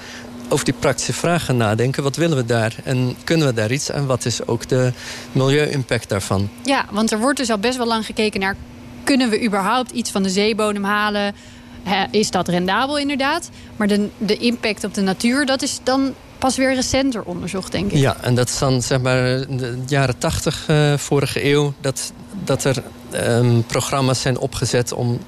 over 0.48 0.64
die 0.64 0.74
praktische 0.74 1.12
vragen 1.12 1.56
nadenken. 1.56 2.02
Wat 2.02 2.16
willen 2.16 2.36
we 2.36 2.44
daar 2.44 2.74
en 2.84 3.16
kunnen 3.24 3.46
we 3.46 3.54
daar 3.54 3.72
iets? 3.72 3.90
En 3.90 4.06
wat 4.06 4.24
is 4.24 4.46
ook 4.46 4.68
de 4.68 4.92
milieu-impact 5.32 6.08
daarvan? 6.08 6.48
Ja, 6.64 6.84
want 6.90 7.12
er 7.12 7.18
wordt 7.18 7.38
dus 7.38 7.50
al 7.50 7.58
best 7.58 7.76
wel 7.76 7.86
lang 7.86 8.06
gekeken 8.06 8.40
naar... 8.40 8.56
kunnen 9.04 9.30
we 9.30 9.44
überhaupt 9.44 9.90
iets 9.90 10.10
van 10.10 10.22
de 10.22 10.30
zeebodem 10.30 10.84
halen? 10.84 11.34
Is 12.10 12.30
dat 12.30 12.48
rendabel 12.48 12.98
inderdaad? 12.98 13.50
Maar 13.76 13.86
de, 13.86 14.08
de 14.18 14.36
impact 14.36 14.84
op 14.84 14.94
de 14.94 15.00
natuur, 15.00 15.46
dat 15.46 15.62
is 15.62 15.80
dan 15.82 16.14
pas 16.38 16.56
weer 16.56 16.74
recenter 16.74 17.22
onderzocht, 17.22 17.72
denk 17.72 17.92
ik. 17.92 17.98
Ja, 17.98 18.16
en 18.20 18.34
dat 18.34 18.48
is 18.48 18.58
dan 18.58 18.82
zeg 18.82 19.00
maar 19.00 19.22
de 19.56 19.78
jaren 19.86 20.18
tachtig 20.18 20.66
uh, 20.70 20.96
vorige 20.96 21.44
eeuw... 21.44 21.74
dat, 21.80 22.12
dat 22.44 22.64
er 22.64 22.82
um, 23.14 23.64
programma's 23.66 24.20
zijn 24.20 24.38
opgezet 24.38 24.92
om 24.92 25.18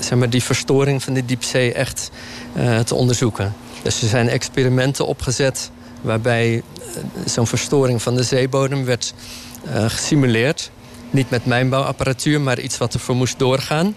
zeg 0.00 0.18
maar, 0.18 0.30
die 0.30 0.42
verstoring 0.42 1.02
van 1.02 1.14
de 1.14 1.24
diepzee 1.24 1.72
echt 1.72 2.10
uh, 2.56 2.78
te 2.78 2.94
onderzoeken. 2.94 3.54
Dus 3.82 4.02
er 4.02 4.08
zijn 4.08 4.28
experimenten 4.28 5.06
opgezet 5.06 5.70
waarbij 6.00 6.54
eh, 6.54 6.62
zo'n 7.26 7.46
verstoring 7.46 8.02
van 8.02 8.16
de 8.16 8.22
zeebodem 8.22 8.84
werd 8.84 9.14
gesimuleerd. 9.86 10.70
Niet 11.10 11.30
met 11.30 11.46
mijnbouwapparatuur, 11.46 12.40
maar 12.40 12.60
iets 12.60 12.78
wat 12.78 12.94
ervoor 12.94 13.16
moest 13.16 13.38
doorgaan. 13.38 13.94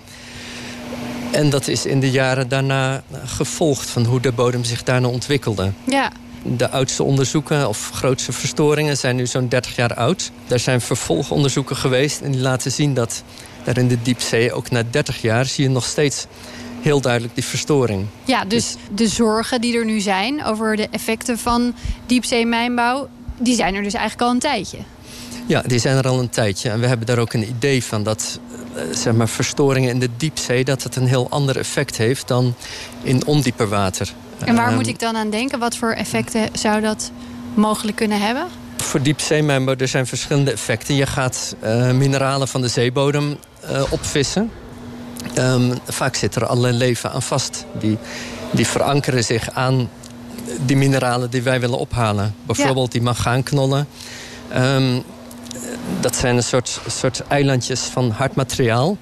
En 1.31 1.49
dat 1.49 1.67
is 1.67 1.85
in 1.85 1.99
de 1.99 2.11
jaren 2.11 2.49
daarna 2.49 3.03
gevolgd 3.25 3.89
van 3.89 4.05
hoe 4.05 4.19
de 4.19 4.31
bodem 4.31 4.63
zich 4.63 4.83
daarna 4.83 5.07
ontwikkelde. 5.07 5.71
Ja. 5.83 6.11
De 6.43 6.69
oudste 6.69 7.03
onderzoeken 7.03 7.67
of 7.67 7.89
grootste 7.93 8.31
verstoringen 8.31 8.97
zijn 8.97 9.15
nu 9.15 9.25
zo'n 9.27 9.47
30 9.47 9.75
jaar 9.75 9.93
oud. 9.93 10.31
Er 10.47 10.59
zijn 10.59 10.81
vervolgonderzoeken 10.81 11.75
geweest 11.75 12.21
en 12.21 12.31
die 12.31 12.41
laten 12.41 12.71
zien 12.71 12.93
dat 12.93 13.23
daar 13.63 13.77
in 13.77 13.87
de 13.87 14.01
diepzee, 14.01 14.53
ook 14.53 14.69
na 14.69 14.83
30 14.91 15.21
jaar, 15.21 15.45
zie 15.45 15.63
je 15.63 15.69
nog 15.69 15.85
steeds 15.85 16.25
heel 16.81 17.01
duidelijk 17.01 17.35
die 17.35 17.43
verstoring. 17.43 18.05
Ja, 18.25 18.45
dus 18.45 18.75
de 18.95 19.07
zorgen 19.07 19.61
die 19.61 19.77
er 19.77 19.85
nu 19.85 19.99
zijn 19.99 20.43
over 20.45 20.75
de 20.75 20.87
effecten 20.91 21.39
van 21.39 21.73
diepzeemijnbouw... 22.05 23.09
die 23.37 23.55
zijn 23.55 23.75
er 23.75 23.83
dus 23.83 23.93
eigenlijk 23.93 24.27
al 24.27 24.33
een 24.33 24.39
tijdje. 24.39 24.77
Ja, 25.51 25.61
die 25.65 25.79
zijn 25.79 25.97
er 25.97 26.07
al 26.07 26.19
een 26.19 26.29
tijdje. 26.29 26.69
En 26.69 26.79
we 26.79 26.87
hebben 26.87 27.07
daar 27.07 27.17
ook 27.17 27.33
een 27.33 27.47
idee 27.47 27.83
van 27.83 28.03
dat 28.03 28.39
eh, 28.75 28.83
zeg 28.91 29.13
maar, 29.13 29.29
verstoringen 29.29 29.89
in 29.89 29.99
de 29.99 30.09
diepzee... 30.17 30.63
dat 30.63 30.83
het 30.83 30.95
een 30.95 31.07
heel 31.07 31.29
ander 31.29 31.57
effect 31.57 31.97
heeft 31.97 32.27
dan 32.27 32.55
in 33.03 33.25
ondieper 33.25 33.69
water. 33.69 34.13
En 34.39 34.55
waar 34.55 34.67
ehm, 34.67 34.75
moet 34.75 34.87
ik 34.87 34.99
dan 34.99 35.15
aan 35.15 35.29
denken? 35.29 35.59
Wat 35.59 35.75
voor 35.75 35.91
effecten 35.91 36.49
zou 36.53 36.81
dat 36.81 37.11
mogelijk 37.53 37.97
kunnen 37.97 38.21
hebben? 38.21 38.47
Voor 38.77 39.01
diepzeemijnbouw 39.01 39.75
er 39.75 39.87
zijn 39.87 40.07
verschillende 40.07 40.51
effecten. 40.51 40.95
Je 40.95 41.05
gaat 41.05 41.55
uh, 41.63 41.91
mineralen 41.91 42.47
van 42.47 42.61
de 42.61 42.67
zeebodem 42.67 43.37
uh, 43.71 43.83
opvissen. 43.89 44.51
Um, 45.37 45.79
vaak 45.87 46.15
zit 46.15 46.35
er 46.35 46.45
allerlei 46.45 46.77
leven 46.77 47.11
aan 47.11 47.21
vast. 47.21 47.65
Die, 47.79 47.97
die 48.51 48.67
verankeren 48.67 49.23
zich 49.23 49.51
aan 49.51 49.89
die 50.65 50.75
mineralen 50.75 51.29
die 51.29 51.41
wij 51.41 51.59
willen 51.59 51.79
ophalen. 51.79 52.35
Bijvoorbeeld 52.45 52.91
die 52.91 53.01
mangaanknollen. 53.01 53.87
Um, 54.55 55.03
dat 56.01 56.15
zijn 56.15 56.35
een 56.35 56.43
soort, 56.43 56.79
soort 56.87 57.27
eilandjes 57.27 57.81
van 57.81 58.09
hard 58.09 58.35
materiaal. 58.35 58.97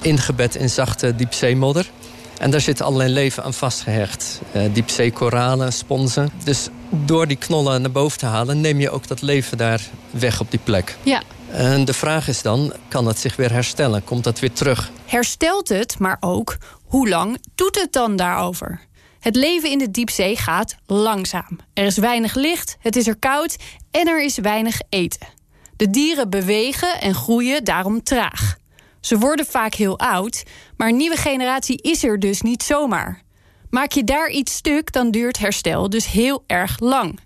Ingebed 0.00 0.54
in 0.54 0.70
zachte 0.70 1.16
diepzeemodder. 1.16 1.90
En 2.38 2.50
daar 2.50 2.60
zit 2.60 2.82
allerlei 2.82 3.12
leven 3.12 3.44
aan 3.44 3.54
vastgehecht. 3.54 4.40
Uh, 4.56 4.62
diepzeekoralen, 4.72 5.72
sponsen. 5.72 6.30
Dus 6.44 6.68
door 6.88 7.26
die 7.26 7.36
knollen 7.36 7.80
naar 7.80 7.90
boven 7.90 8.18
te 8.18 8.26
halen... 8.26 8.60
neem 8.60 8.80
je 8.80 8.90
ook 8.90 9.06
dat 9.06 9.22
leven 9.22 9.58
daar 9.58 9.80
weg 10.10 10.40
op 10.40 10.50
die 10.50 10.60
plek. 10.64 10.96
Ja. 11.02 11.22
En 11.50 11.84
de 11.84 11.92
vraag 11.92 12.28
is 12.28 12.42
dan, 12.42 12.72
kan 12.88 13.06
het 13.06 13.18
zich 13.18 13.36
weer 13.36 13.52
herstellen? 13.52 14.04
Komt 14.04 14.24
dat 14.24 14.38
weer 14.38 14.52
terug? 14.52 14.90
Herstelt 15.06 15.68
het, 15.68 15.98
maar 15.98 16.16
ook, 16.20 16.56
hoe 16.84 17.08
lang 17.08 17.38
doet 17.54 17.80
het 17.80 17.92
dan 17.92 18.16
daarover? 18.16 18.80
Het 19.20 19.36
leven 19.36 19.70
in 19.70 19.78
de 19.78 19.90
diepzee 19.90 20.36
gaat 20.36 20.76
langzaam. 20.86 21.58
Er 21.74 21.84
is 21.84 21.96
weinig 21.98 22.34
licht, 22.34 22.76
het 22.80 22.96
is 22.96 23.06
er 23.06 23.16
koud 23.16 23.56
en 23.90 24.08
er 24.08 24.24
is 24.24 24.38
weinig 24.38 24.80
eten. 24.88 25.26
De 25.76 25.90
dieren 25.90 26.30
bewegen 26.30 27.00
en 27.00 27.14
groeien 27.14 27.64
daarom 27.64 28.02
traag. 28.02 28.56
Ze 29.00 29.18
worden 29.18 29.46
vaak 29.46 29.74
heel 29.74 29.98
oud, 29.98 30.42
maar 30.76 30.88
een 30.88 30.96
nieuwe 30.96 31.16
generatie 31.16 31.82
is 31.82 32.04
er 32.04 32.20
dus 32.20 32.40
niet 32.40 32.62
zomaar. 32.62 33.22
Maak 33.70 33.92
je 33.92 34.04
daar 34.04 34.30
iets 34.30 34.54
stuk, 34.54 34.92
dan 34.92 35.10
duurt 35.10 35.38
herstel 35.38 35.90
dus 35.90 36.06
heel 36.06 36.44
erg 36.46 36.78
lang. 36.80 37.18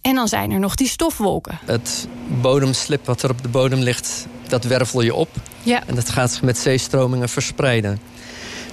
En 0.00 0.14
dan 0.14 0.28
zijn 0.28 0.50
er 0.50 0.58
nog 0.58 0.74
die 0.74 0.88
stofwolken. 0.88 1.58
Het 1.64 2.08
bodemslip 2.40 3.06
wat 3.06 3.22
er 3.22 3.30
op 3.30 3.42
de 3.42 3.48
bodem 3.48 3.80
ligt, 3.80 4.26
dat 4.48 4.64
wervel 4.64 5.00
je 5.00 5.14
op. 5.14 5.28
Ja. 5.62 5.86
En 5.86 5.94
dat 5.94 6.08
gaat 6.08 6.30
zich 6.32 6.42
met 6.42 6.58
zeestromingen 6.58 7.28
verspreiden. 7.28 8.00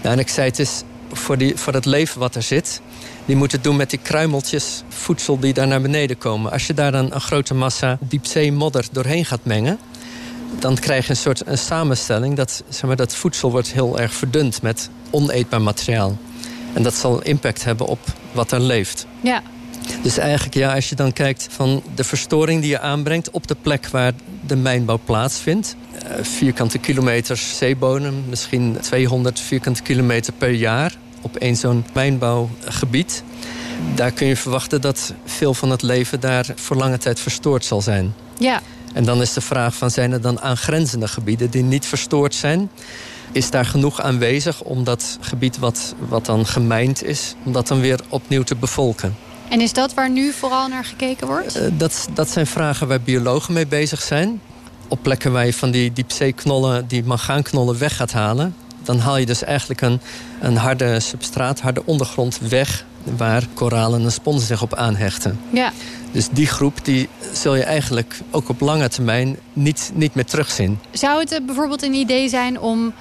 Nou, 0.01 0.13
en 0.13 0.19
ik 0.19 0.29
zei, 0.29 0.47
het 0.47 0.59
is 0.59 0.83
voor, 1.11 1.37
die, 1.37 1.55
voor 1.55 1.73
het 1.73 1.85
leven 1.85 2.19
wat 2.19 2.35
er 2.35 2.43
zit... 2.43 2.81
die 3.29 3.37
moet 3.37 3.51
het 3.51 3.63
doen 3.63 3.75
met 3.75 3.89
die 3.89 3.99
kruimeltjes 3.99 4.83
voedsel 4.87 5.39
die 5.39 5.53
daar 5.53 5.67
naar 5.67 5.81
beneden 5.81 6.17
komen. 6.17 6.51
Als 6.51 6.67
je 6.67 6.73
daar 6.73 6.91
dan 6.91 7.13
een 7.13 7.21
grote 7.21 7.53
massa 7.53 7.97
diepzeemodder 8.01 8.87
doorheen 8.91 9.25
gaat 9.25 9.43
mengen... 9.43 9.79
dan 10.59 10.75
krijg 10.75 11.03
je 11.05 11.09
een 11.09 11.15
soort 11.15 11.47
een 11.47 11.57
samenstelling... 11.57 12.35
dat, 12.35 12.63
zeg 12.69 12.83
maar, 12.83 12.95
dat 12.95 13.15
voedsel 13.15 13.51
wordt 13.51 13.71
heel 13.71 13.99
erg 13.99 14.13
verdund 14.13 14.61
met 14.61 14.89
oneetbaar 15.09 15.61
materiaal. 15.61 16.17
En 16.73 16.83
dat 16.83 16.93
zal 16.93 17.21
impact 17.21 17.63
hebben 17.63 17.87
op 17.87 17.99
wat 18.31 18.51
er 18.51 18.59
leeft. 18.59 19.05
Ja. 19.21 19.41
Dus 20.01 20.17
eigenlijk, 20.17 20.55
ja, 20.55 20.73
als 20.73 20.89
je 20.89 20.95
dan 20.95 21.13
kijkt 21.13 21.47
van 21.51 21.83
de 21.95 22.03
verstoring 22.03 22.61
die 22.61 22.69
je 22.69 22.79
aanbrengt 22.79 23.31
op 23.31 23.47
de 23.47 23.55
plek 23.61 23.87
waar 23.87 24.13
de 24.45 24.55
mijnbouw 24.55 24.99
plaatsvindt. 25.05 25.75
Uh, 25.93 26.23
vierkante 26.23 26.77
kilometers 26.77 27.57
zeebodem, 27.57 28.23
misschien 28.29 28.77
200 28.81 29.39
vierkante 29.39 29.81
kilometer 29.81 30.33
per 30.33 30.51
jaar 30.51 30.97
op 31.21 31.35
één 31.35 31.55
zo'n 31.55 31.85
mijnbouwgebied. 31.93 33.23
Daar 33.95 34.11
kun 34.11 34.27
je 34.27 34.35
verwachten 34.35 34.81
dat 34.81 35.13
veel 35.25 35.53
van 35.53 35.71
het 35.71 35.81
leven 35.81 36.19
daar 36.19 36.45
voor 36.55 36.75
lange 36.75 36.97
tijd 36.97 37.19
verstoord 37.19 37.65
zal 37.65 37.81
zijn. 37.81 38.13
Ja. 38.37 38.61
En 38.93 39.03
dan 39.03 39.21
is 39.21 39.33
de 39.33 39.41
vraag 39.41 39.75
van 39.75 39.91
zijn 39.91 40.11
er 40.11 40.21
dan 40.21 40.41
aangrenzende 40.41 41.07
gebieden 41.07 41.49
die 41.49 41.63
niet 41.63 41.85
verstoord 41.85 42.35
zijn? 42.35 42.69
Is 43.31 43.49
daar 43.49 43.65
genoeg 43.65 44.01
aanwezig 44.01 44.61
om 44.61 44.83
dat 44.83 45.17
gebied 45.21 45.57
wat, 45.57 45.95
wat 46.07 46.25
dan 46.25 46.45
gemijnd 46.45 47.03
is, 47.03 47.35
om 47.43 47.51
dat 47.51 47.67
dan 47.67 47.79
weer 47.79 47.99
opnieuw 48.09 48.43
te 48.43 48.55
bevolken? 48.55 49.15
En 49.49 49.61
is 49.61 49.73
dat 49.73 49.93
waar 49.93 50.09
nu 50.09 50.31
vooral 50.31 50.67
naar 50.67 50.85
gekeken 50.85 51.27
wordt? 51.27 51.57
Uh, 51.57 51.63
dat, 51.77 52.07
dat 52.13 52.29
zijn 52.29 52.47
vragen 52.47 52.87
waar 52.87 53.01
biologen 53.01 53.53
mee 53.53 53.67
bezig 53.67 54.01
zijn. 54.01 54.41
Op 54.87 54.99
plekken 55.01 55.31
waar 55.31 55.45
je 55.45 55.53
van 55.53 55.71
die 55.71 55.93
diepzeeknollen, 55.93 56.87
die 56.87 57.03
mangaanknollen 57.03 57.79
weg 57.79 57.95
gaat 57.95 58.11
halen... 58.11 58.55
dan 58.89 58.99
haal 58.99 59.17
je 59.17 59.25
dus 59.25 59.43
eigenlijk 59.43 59.81
een, 59.81 60.01
een 60.41 60.57
harde 60.57 60.99
substraat, 60.99 61.59
harde 61.59 61.85
ondergrond 61.85 62.39
weg... 62.39 62.85
waar 63.03 63.43
koralen 63.53 64.03
en 64.03 64.11
sponsen 64.11 64.47
zich 64.47 64.61
op 64.61 64.73
aanhechten. 64.73 65.39
Ja. 65.49 65.71
Dus 66.11 66.27
die 66.31 66.47
groep 66.47 66.85
die 66.85 67.09
zul 67.33 67.55
je 67.55 67.63
eigenlijk 67.63 68.19
ook 68.31 68.49
op 68.49 68.59
lange 68.59 68.89
termijn 68.89 69.37
niet, 69.53 69.91
niet 69.93 70.15
meer 70.15 70.25
terugzien. 70.25 70.79
Zou 70.91 71.19
het 71.19 71.45
bijvoorbeeld 71.45 71.83
een 71.83 71.93
idee 71.93 72.29
zijn 72.29 72.59
om 72.59 72.93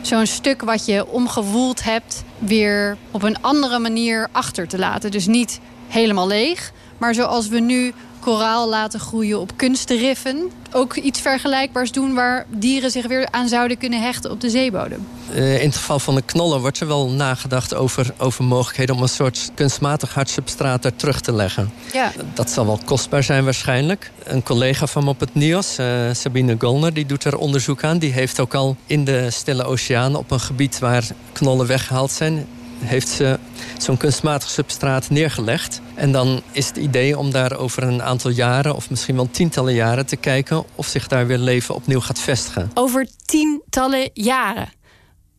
zo'n 0.00 0.26
stuk 0.26 0.62
wat 0.62 0.86
je 0.86 1.06
omgewoeld 1.06 1.84
hebt... 1.84 2.22
weer 2.38 2.96
op 3.10 3.22
een 3.22 3.42
andere 3.42 3.78
manier 3.78 4.28
achter 4.32 4.68
te 4.68 4.78
laten? 4.78 5.10
Dus 5.10 5.26
niet 5.26 5.60
helemaal 5.88 6.26
leeg. 6.26 6.72
Maar 6.98 7.14
zoals 7.14 7.48
we 7.48 7.60
nu 7.60 7.92
koraal 8.20 8.68
laten 8.68 9.00
groeien 9.00 9.40
op 9.40 9.52
kunstriffen... 9.56 10.50
ook 10.72 10.96
iets 10.96 11.20
vergelijkbaars 11.20 11.92
doen 11.92 12.14
waar 12.14 12.46
dieren 12.48 12.90
zich 12.90 13.06
weer 13.06 13.28
aan 13.30 13.48
zouden 13.48 13.78
kunnen 13.78 14.02
hechten 14.02 14.30
op 14.30 14.40
de 14.40 14.50
zeebodem? 14.50 15.06
Uh, 15.34 15.60
in 15.60 15.68
het 15.68 15.76
geval 15.76 15.98
van 15.98 16.14
de 16.14 16.22
knollen 16.22 16.60
wordt 16.60 16.80
er 16.80 16.86
wel 16.86 17.10
nagedacht 17.10 17.74
over, 17.74 18.14
over 18.18 18.44
mogelijkheden... 18.44 18.94
om 18.94 19.02
een 19.02 19.08
soort 19.08 19.50
kunstmatig 19.54 20.14
hardsubstraat 20.14 20.84
er 20.84 20.96
terug 20.96 21.20
te 21.20 21.32
leggen. 21.32 21.72
Ja. 21.92 22.12
Dat 22.34 22.50
zal 22.50 22.66
wel 22.66 22.80
kostbaar 22.84 23.22
zijn 23.22 23.44
waarschijnlijk. 23.44 24.10
Een 24.24 24.42
collega 24.42 24.86
van 24.86 25.04
me 25.04 25.10
op 25.10 25.20
het 25.20 25.34
NIOS, 25.34 25.78
uh, 25.78 25.86
Sabine 26.12 26.56
Golner, 26.58 26.94
die 26.94 27.06
doet 27.06 27.24
er 27.24 27.36
onderzoek 27.36 27.84
aan. 27.84 27.98
Die 27.98 28.12
heeft 28.12 28.40
ook 28.40 28.54
al 28.54 28.76
in 28.86 29.04
de 29.04 29.30
Stille 29.30 29.64
Oceaan 29.64 30.16
op 30.16 30.30
een 30.30 30.40
gebied 30.40 30.78
waar 30.78 31.04
knollen 31.32 31.66
weggehaald 31.66 32.10
zijn 32.10 32.46
heeft 32.84 33.08
ze 33.08 33.38
zo'n 33.78 33.96
kunstmatig 33.96 34.50
substraat 34.50 35.10
neergelegd. 35.10 35.80
En 35.94 36.12
dan 36.12 36.42
is 36.52 36.66
het 36.66 36.76
idee 36.76 37.18
om 37.18 37.30
daar 37.30 37.56
over 37.56 37.82
een 37.82 38.02
aantal 38.02 38.30
jaren... 38.30 38.76
of 38.76 38.90
misschien 38.90 39.14
wel 39.16 39.30
tientallen 39.30 39.74
jaren 39.74 40.06
te 40.06 40.16
kijken... 40.16 40.64
of 40.74 40.86
zich 40.86 41.08
daar 41.08 41.26
weer 41.26 41.38
leven 41.38 41.74
opnieuw 41.74 42.00
gaat 42.00 42.18
vestigen. 42.18 42.70
Over 42.74 43.08
tientallen 43.24 44.10
jaren. 44.12 44.72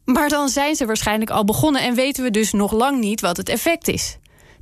Maar 0.06 0.30
dan 0.30 0.50
zijn 0.50 0.76
ze 0.76 0.86
waarschijnlijk 0.86 1.30
al 1.30 1.46
begonnen... 1.46 1.82
en 1.82 1.96
weten 1.96 2.24
we 2.24 2.32
dus 2.32 2.52
nog 2.52 2.72
lang 2.72 3.00
niet 3.00 3.22
wat 3.22 3.38
het 3.38 3.50
effect 3.50 3.88
is. 3.88 4.18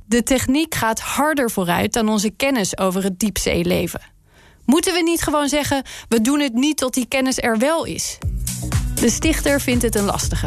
De 0.06 0.22
techniek 0.22 0.74
gaat 0.74 1.00
harder 1.00 1.50
vooruit 1.50 1.92
dan 1.92 2.08
onze 2.08 2.30
kennis 2.30 2.78
over 2.78 3.02
het 3.02 3.18
diepzeeleven. 3.18 4.00
Moeten 4.64 4.92
we 4.94 5.02
niet 5.02 5.22
gewoon 5.22 5.48
zeggen: 5.48 5.82
we 6.08 6.20
doen 6.20 6.40
het 6.40 6.54
niet 6.54 6.76
tot 6.76 6.94
die 6.94 7.06
kennis 7.06 7.38
er 7.38 7.58
wel 7.58 7.84
is? 7.84 8.18
De 8.94 9.10
stichter 9.10 9.60
vindt 9.60 9.82
het 9.82 9.94
een 9.94 10.04
lastige. 10.04 10.46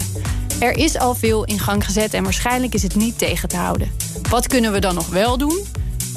Er 0.64 0.78
is 0.78 0.98
al 0.98 1.16
veel 1.16 1.44
in 1.44 1.60
gang 1.60 1.86
gezet 1.86 2.14
en 2.14 2.24
waarschijnlijk 2.24 2.74
is 2.74 2.84
het 2.84 2.96
niet 2.96 3.18
tegen 3.18 3.50
te 3.50 3.56
houden. 3.56 3.92
Wat 4.30 4.48
kunnen 4.48 4.72
we 4.72 4.80
dan 4.80 4.96
nog 4.96 5.08
wel 5.08 5.38
doen? 5.38 5.66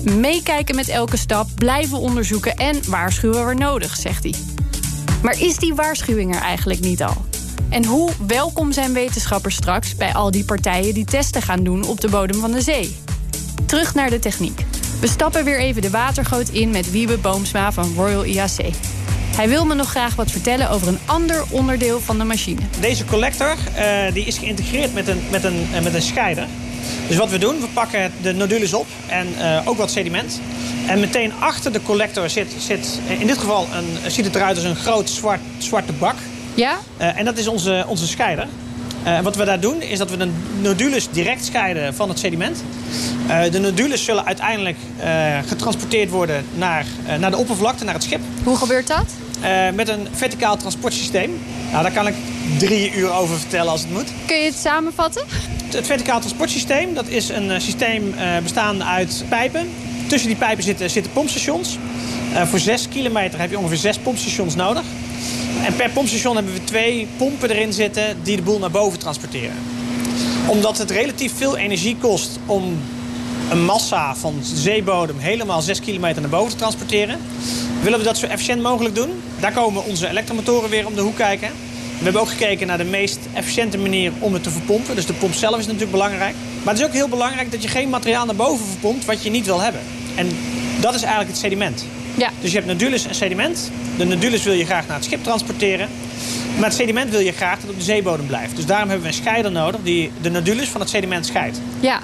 Meekijken 0.02 0.74
met 0.74 0.88
elke 0.88 1.16
stap, 1.16 1.48
blijven 1.54 1.98
onderzoeken 1.98 2.56
en 2.56 2.90
waarschuwen 2.90 3.44
waar 3.44 3.56
nodig, 3.56 3.96
zegt 3.96 4.22
hij. 4.22 4.34
Maar 5.22 5.40
is 5.40 5.56
die 5.56 5.74
waarschuwing 5.74 6.34
er 6.34 6.40
eigenlijk 6.40 6.80
niet 6.80 7.02
al? 7.02 7.24
En 7.68 7.84
hoe 7.84 8.10
welkom 8.26 8.72
zijn 8.72 8.92
wetenschappers 8.92 9.54
straks 9.54 9.94
bij 9.94 10.14
al 10.14 10.30
die 10.30 10.44
partijen 10.44 10.94
die 10.94 11.04
testen 11.04 11.42
gaan 11.42 11.64
doen 11.64 11.84
op 11.84 12.00
de 12.00 12.08
bodem 12.08 12.40
van 12.40 12.52
de 12.52 12.60
zee? 12.60 12.96
Terug 13.64 13.94
naar 13.94 14.10
de 14.10 14.18
techniek. 14.18 14.64
We 15.00 15.08
stappen 15.08 15.44
weer 15.44 15.58
even 15.58 15.82
de 15.82 15.90
watergoot 15.90 16.48
in 16.48 16.70
met 16.70 16.90
Wiebe 16.90 17.18
Boomsma 17.18 17.72
van 17.72 17.92
Royal 17.96 18.24
IAC. 18.24 18.74
Hij 19.36 19.48
wil 19.48 19.66
me 19.66 19.74
nog 19.74 19.88
graag 19.88 20.14
wat 20.14 20.30
vertellen 20.30 20.70
over 20.70 20.88
een 20.88 20.98
ander 21.04 21.44
onderdeel 21.50 22.00
van 22.00 22.18
de 22.18 22.24
machine. 22.24 22.60
Deze 22.80 23.04
collector 23.04 23.56
uh, 23.76 24.12
die 24.12 24.24
is 24.24 24.38
geïntegreerd 24.38 24.94
met 24.94 25.08
een, 25.08 25.22
met, 25.30 25.44
een, 25.44 25.68
uh, 25.72 25.80
met 25.80 25.94
een 25.94 26.02
scheider. 26.02 26.46
Dus 27.08 27.16
wat 27.16 27.30
we 27.30 27.38
doen, 27.38 27.60
we 27.60 27.66
pakken 27.66 28.12
de 28.22 28.32
nodules 28.32 28.74
op 28.74 28.86
en 29.06 29.26
uh, 29.38 29.60
ook 29.64 29.76
wat 29.76 29.90
sediment. 29.90 30.40
En 30.86 31.00
meteen 31.00 31.32
achter 31.40 31.72
de 31.72 31.82
collector 31.82 32.30
zit, 32.30 32.54
zit 32.58 33.00
in 33.18 33.26
dit 33.26 33.38
geval 33.38 33.66
een, 33.72 34.10
ziet 34.10 34.24
het 34.24 34.34
eruit 34.34 34.56
als 34.56 34.64
een 34.64 34.76
groot 34.76 35.10
zwart, 35.10 35.40
zwarte 35.58 35.92
bak. 35.92 36.16
Ja? 36.54 36.78
en 36.98 37.24
dat 37.24 37.38
is 37.38 37.46
onze, 37.46 37.84
onze 37.88 38.06
scheider. 38.06 38.46
Uh, 39.06 39.20
wat 39.20 39.36
we 39.36 39.44
daar 39.44 39.60
doen 39.60 39.82
is 39.82 39.98
dat 39.98 40.10
we 40.10 40.16
de 40.16 40.30
nodules 40.60 41.08
direct 41.10 41.44
scheiden 41.44 41.94
van 41.94 42.08
het 42.08 42.18
sediment. 42.18 42.64
Uh, 43.28 43.42
de 43.50 43.58
nodules 43.58 44.04
zullen 44.04 44.24
uiteindelijk 44.24 44.76
uh, 45.00 45.38
getransporteerd 45.46 46.10
worden 46.10 46.44
naar, 46.54 46.86
naar 47.18 47.30
de 47.30 47.36
oppervlakte, 47.36 47.84
naar 47.84 47.94
het 47.94 48.02
schip. 48.02 48.20
Hoe 48.44 48.56
gebeurt 48.56 48.86
dat? 48.86 49.06
Met 49.74 49.88
een 49.88 50.08
verticaal 50.12 50.56
transportsysteem. 50.56 51.30
Nou, 51.70 51.82
daar 51.82 51.92
kan 51.92 52.06
ik 52.06 52.14
drie 52.58 52.94
uur 52.94 53.12
over 53.12 53.38
vertellen 53.38 53.70
als 53.70 53.80
het 53.80 53.90
moet. 53.90 54.08
Kun 54.26 54.36
je 54.36 54.44
het 54.44 54.56
samenvatten? 54.56 55.22
Het 55.74 55.86
verticaal 55.86 56.18
transportsysteem 56.18 56.94
dat 56.94 57.08
is 57.08 57.28
een 57.28 57.60
systeem 57.60 58.14
bestaande 58.42 58.84
uit 58.84 59.24
pijpen. 59.28 59.68
Tussen 60.06 60.28
die 60.28 60.38
pijpen 60.38 60.64
zitten, 60.64 60.90
zitten 60.90 61.12
pompstations. 61.12 61.78
voor 62.44 62.58
zes 62.58 62.88
kilometer 62.88 63.38
heb 63.38 63.50
je 63.50 63.58
ongeveer 63.58 63.76
zes 63.76 63.98
pompstations 63.98 64.54
nodig. 64.54 64.82
En 65.64 65.76
per 65.76 65.90
pompstation 65.90 66.34
hebben 66.34 66.52
we 66.52 66.64
twee 66.64 67.08
pompen 67.16 67.50
erin 67.50 67.72
zitten 67.72 68.16
die 68.22 68.36
de 68.36 68.42
boel 68.42 68.58
naar 68.58 68.70
boven 68.70 68.98
transporteren. 68.98 69.56
Omdat 70.46 70.78
het 70.78 70.90
relatief 70.90 71.32
veel 71.36 71.56
energie 71.56 71.96
kost 72.00 72.38
om 72.46 72.78
een 73.50 73.64
massa 73.64 74.16
van 74.16 74.34
zeebodem 74.42 75.18
helemaal 75.18 75.60
6 75.60 75.80
kilometer 75.80 76.20
naar 76.20 76.30
boven 76.30 76.50
te 76.50 76.56
transporteren, 76.56 77.18
willen 77.82 77.98
we 77.98 78.04
dat 78.04 78.18
zo 78.18 78.26
efficiënt 78.26 78.62
mogelijk 78.62 78.94
doen. 78.94 79.10
Daar 79.40 79.52
komen 79.52 79.84
onze 79.84 80.08
elektromotoren 80.08 80.70
weer 80.70 80.86
om 80.86 80.94
de 80.94 81.00
hoek 81.00 81.16
kijken. 81.16 81.48
We 81.98 82.04
hebben 82.04 82.22
ook 82.22 82.28
gekeken 82.28 82.66
naar 82.66 82.78
de 82.78 82.84
meest 82.84 83.18
efficiënte 83.32 83.78
manier 83.78 84.12
om 84.18 84.32
het 84.32 84.42
te 84.42 84.50
verpompen. 84.50 84.94
Dus 84.94 85.06
de 85.06 85.12
pomp 85.12 85.34
zelf 85.34 85.58
is 85.58 85.64
natuurlijk 85.64 85.92
belangrijk. 85.92 86.34
Maar 86.62 86.74
het 86.74 86.82
is 86.82 86.88
ook 86.88 86.94
heel 86.94 87.08
belangrijk 87.08 87.50
dat 87.50 87.62
je 87.62 87.68
geen 87.68 87.88
materiaal 87.88 88.26
naar 88.26 88.34
boven 88.34 88.66
verpompt 88.66 89.04
wat 89.04 89.22
je 89.22 89.30
niet 89.30 89.46
wil 89.46 89.60
hebben. 89.60 89.80
En 90.14 90.28
dat 90.80 90.94
is 90.94 91.00
eigenlijk 91.00 91.30
het 91.30 91.40
sediment. 91.40 91.84
Ja. 92.16 92.30
Dus 92.40 92.50
je 92.50 92.56
hebt 92.56 92.70
nodules 92.70 93.06
en 93.06 93.14
sediment. 93.14 93.70
De 93.96 94.04
nodules 94.04 94.42
wil 94.42 94.52
je 94.52 94.64
graag 94.64 94.86
naar 94.86 94.96
het 94.96 95.04
schip 95.04 95.22
transporteren. 95.22 95.88
Maar 96.54 96.64
het 96.64 96.78
sediment 96.78 97.10
wil 97.10 97.20
je 97.20 97.32
graag 97.32 97.54
dat 97.54 97.62
het 97.62 97.70
op 97.70 97.78
de 97.78 97.84
zeebodem 97.84 98.26
blijft. 98.26 98.56
Dus 98.56 98.66
daarom 98.66 98.88
hebben 98.88 99.06
we 99.06 99.12
een 99.12 99.22
scheider 99.22 99.52
nodig 99.52 99.80
die 99.82 100.10
de 100.20 100.30
nodules 100.30 100.68
van 100.68 100.80
het 100.80 100.90
sediment 100.90 101.26
scheidt. 101.26 101.60
Ja. 101.80 102.00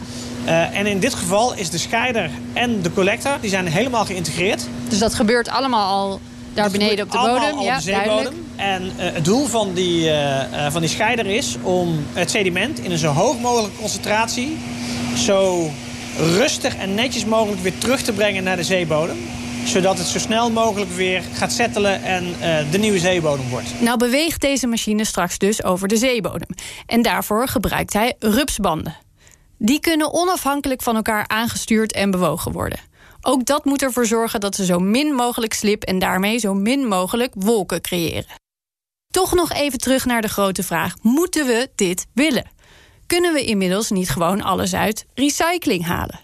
Uh, 0.47 0.78
en 0.78 0.86
in 0.86 0.99
dit 0.99 1.14
geval 1.14 1.54
is 1.54 1.71
de 1.71 1.78
scheider 1.78 2.30
en 2.52 2.82
de 2.82 2.92
collector 2.92 3.32
die 3.40 3.50
zijn 3.50 3.66
helemaal 3.66 4.04
geïntegreerd. 4.04 4.66
Dus 4.88 4.99
dat 4.99 5.14
gebeurt 5.14 5.49
allemaal 5.49 5.88
al 5.88 6.21
daar 6.54 6.71
beneden 6.71 7.04
op 7.04 7.10
de 7.10 7.19
bodem? 7.19 7.60
ja, 7.60 7.76
op 7.76 7.82
de 7.82 7.82
zeebodem. 7.82 8.47
En 8.56 8.84
uh, 8.84 8.91
het 8.97 9.25
doel 9.25 9.47
van 9.47 9.75
die, 9.75 10.10
uh, 10.10 10.71
van 10.71 10.80
die 10.80 10.91
scheider 10.91 11.26
is 11.26 11.56
om 11.62 12.06
het 12.12 12.30
sediment 12.30 12.78
in 12.78 12.91
een 12.91 12.99
zo 12.99 13.12
hoog 13.12 13.41
mogelijke 13.41 13.76
concentratie... 13.76 14.56
zo 15.17 15.71
rustig 16.17 16.76
en 16.76 16.95
netjes 16.95 17.25
mogelijk 17.25 17.62
weer 17.62 17.78
terug 17.78 18.02
te 18.02 18.12
brengen 18.12 18.45
naar 18.45 18.56
de 18.56 18.65
zeebodem 18.65 19.17
zodat 19.65 19.99
het 19.99 20.06
zo 20.06 20.19
snel 20.19 20.50
mogelijk 20.50 20.91
weer 20.91 21.23
gaat 21.34 21.52
settelen 21.52 22.02
en 22.02 22.25
uh, 22.25 22.71
de 22.71 22.78
nieuwe 22.78 22.99
zeebodem 22.99 23.49
wordt. 23.49 23.80
Nou 23.80 23.99
beweegt 23.99 24.41
deze 24.41 24.67
machine 24.67 25.04
straks 25.04 25.38
dus 25.38 25.65
over 25.65 25.88
de 25.88 25.97
zeebodem. 25.97 26.49
En 26.86 27.02
daarvoor 27.02 27.49
gebruikt 27.49 27.93
hij 27.93 28.15
rupsbanden. 28.19 28.97
Die 29.58 29.80
kunnen 29.80 30.12
onafhankelijk 30.12 30.82
van 30.82 30.97
elkaar 30.97 31.25
aangestuurd 31.28 31.93
en 31.93 32.10
bewogen 32.10 32.52
worden. 32.52 32.78
Ook 33.23 33.47
dat 33.47 33.65
moet 33.65 33.82
ervoor 33.82 34.06
zorgen 34.06 34.41
dat 34.41 34.54
ze 34.54 34.65
zo 34.65 34.78
min 34.78 35.15
mogelijk 35.15 35.52
slip 35.52 35.82
en 35.82 35.99
daarmee 35.99 36.39
zo 36.39 36.54
min 36.54 36.87
mogelijk 36.87 37.32
wolken 37.37 37.80
creëren. 37.80 38.41
Toch 39.11 39.35
nog 39.35 39.52
even 39.52 39.78
terug 39.78 40.04
naar 40.04 40.23
de 40.23 40.28
grote 40.28 40.63
vraag: 40.63 40.95
moeten 41.02 41.47
we 41.47 41.71
dit 41.75 42.06
willen? 42.15 42.50
Kunnen 43.06 43.32
we 43.32 43.45
inmiddels 43.45 43.91
niet 43.91 44.11
gewoon 44.11 44.43
alles 44.43 44.75
uit 44.75 45.06
recycling 45.15 45.87
halen? 45.87 46.21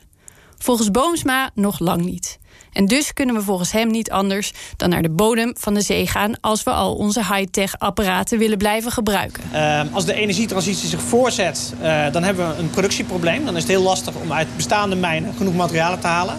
Volgens 0.59 0.91
Boomsma 0.91 1.51
nog 1.55 1.79
lang 1.79 2.05
niet. 2.05 2.39
En 2.73 2.87
dus 2.87 3.13
kunnen 3.13 3.35
we 3.35 3.43
volgens 3.43 3.73
hem 3.73 3.91
niet 3.91 4.11
anders 4.11 4.53
dan 4.77 4.89
naar 4.89 5.03
de 5.03 5.11
bodem 5.11 5.53
van 5.59 5.75
de 5.75 5.81
zee 5.81 6.07
gaan 6.07 6.41
als 6.41 6.63
we 6.63 6.71
al 6.71 6.95
onze 6.95 7.25
high-tech 7.35 7.79
apparaten 7.79 8.39
willen 8.39 8.59
blijven 8.59 8.91
gebruiken. 8.91 9.43
Uh, 9.53 9.81
als 9.93 10.05
de 10.05 10.15
energietransitie 10.15 10.89
zich 10.89 11.01
voorzet, 11.01 11.75
uh, 11.83 12.13
dan 12.13 12.23
hebben 12.23 12.49
we 12.49 12.63
een 12.63 12.71
productieprobleem. 12.71 13.45
Dan 13.45 13.57
is 13.57 13.63
het 13.63 13.71
heel 13.71 13.83
lastig 13.83 14.15
om 14.15 14.33
uit 14.33 14.57
bestaande 14.57 14.97
mijnen 14.97 15.35
genoeg 15.35 15.55
materialen 15.55 16.01
te 16.01 16.07
halen. 16.07 16.37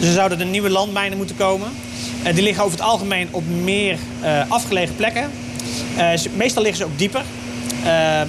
Dus 0.00 0.08
er 0.08 0.14
zouden 0.14 0.40
er 0.40 0.46
nieuwe 0.46 0.70
landmijnen 0.70 1.18
moeten 1.18 1.36
komen. 1.36 1.68
Uh, 2.26 2.34
die 2.34 2.42
liggen 2.42 2.64
over 2.64 2.78
het 2.78 2.86
algemeen 2.86 3.28
op 3.30 3.42
meer 3.48 3.98
afgelegen 4.48 4.96
plekken. 4.96 5.30
meestal 6.36 6.62
liggen 6.62 6.80
ze 6.80 6.84
ook 6.84 6.98
dieper. 6.98 7.22
Ehm, 7.84 8.28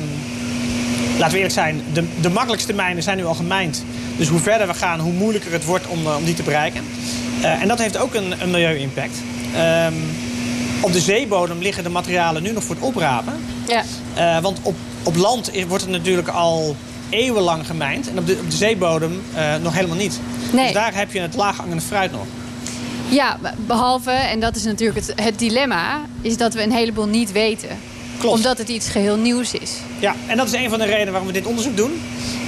laten 1.18 1.32
we 1.32 1.36
eerlijk 1.36 1.54
zijn, 1.54 1.82
de, 1.94 2.04
de 2.22 2.30
makkelijkste 2.30 2.74
mijnen 2.74 3.04
zijn 3.04 3.18
nu 3.18 3.26
al 3.26 3.34
gemijnd. 3.34 3.84
Dus 4.18 4.28
hoe 4.28 4.40
verder 4.40 4.68
we 4.68 4.74
gaan, 4.74 5.00
hoe 5.00 5.14
moeilijker 5.14 5.52
het 5.52 5.66
wordt 5.66 5.88
om, 5.88 6.08
om 6.08 6.24
die 6.24 6.34
te 6.34 6.44
bereiken. 6.44 6.84
En 7.42 7.68
dat 7.68 7.80
heeft 7.80 7.98
ook 7.98 8.14
een, 8.14 8.42
een 8.42 8.52
milieu-impact. 8.52 9.18
Um, 9.86 9.94
op 10.82 10.94
de 10.94 11.00
zeebodem 11.00 11.62
liggen 11.62 11.84
de 11.84 11.90
materialen 11.90 12.44
nu 12.44 12.52
nog 12.52 12.64
voor 12.64 12.76
het 12.76 12.84
oprapen. 12.84 13.34
Ja. 13.68 14.42
Want 14.42 14.60
op, 14.62 14.76
op 15.04 15.16
land 15.16 15.52
wordt 15.68 15.84
het 15.84 15.92
natuurlijk 15.92 16.28
al 16.28 16.76
eeuwenlang 17.12 17.66
gemijnd. 17.66 18.10
En 18.10 18.18
op 18.18 18.28
de, 18.28 18.38
op 18.42 18.50
de 18.50 18.56
zeebodem 18.56 19.22
uh, 19.36 19.56
nog 19.56 19.74
helemaal 19.74 19.98
niet. 19.98 20.20
Nee. 20.52 20.64
Dus 20.64 20.74
daar 20.74 20.96
heb 20.96 21.12
je 21.12 21.20
het 21.20 21.36
laaghangende 21.36 21.82
fruit 21.82 22.12
nog. 22.12 22.26
Ja, 23.10 23.38
behalve, 23.66 24.12
en 24.12 24.40
dat 24.40 24.56
is 24.56 24.64
natuurlijk 24.64 25.08
het, 25.08 25.22
het 25.22 25.40
dilemma... 25.40 26.02
is 26.22 26.38
dat 26.38 26.54
we 26.54 26.64
een 26.64 26.72
heleboel 26.72 27.08
niet 27.08 27.32
weten. 27.32 27.70
Klopt. 28.20 28.36
Omdat 28.36 28.58
het 28.58 28.70
iets 28.70 28.90
geheel 28.90 29.18
nieuws 29.18 29.54
is. 29.54 29.72
Ja, 30.00 30.16
en 30.28 30.38
dat 30.38 30.48
is 30.48 30.54
een 30.54 30.70
van 30.70 30.80
de 30.80 30.86
redenen 30.86 31.12
waarom 31.12 31.28
we 31.28 31.34
dit 31.34 31.46
onderzoek 31.46 31.78
doen. 31.78 31.92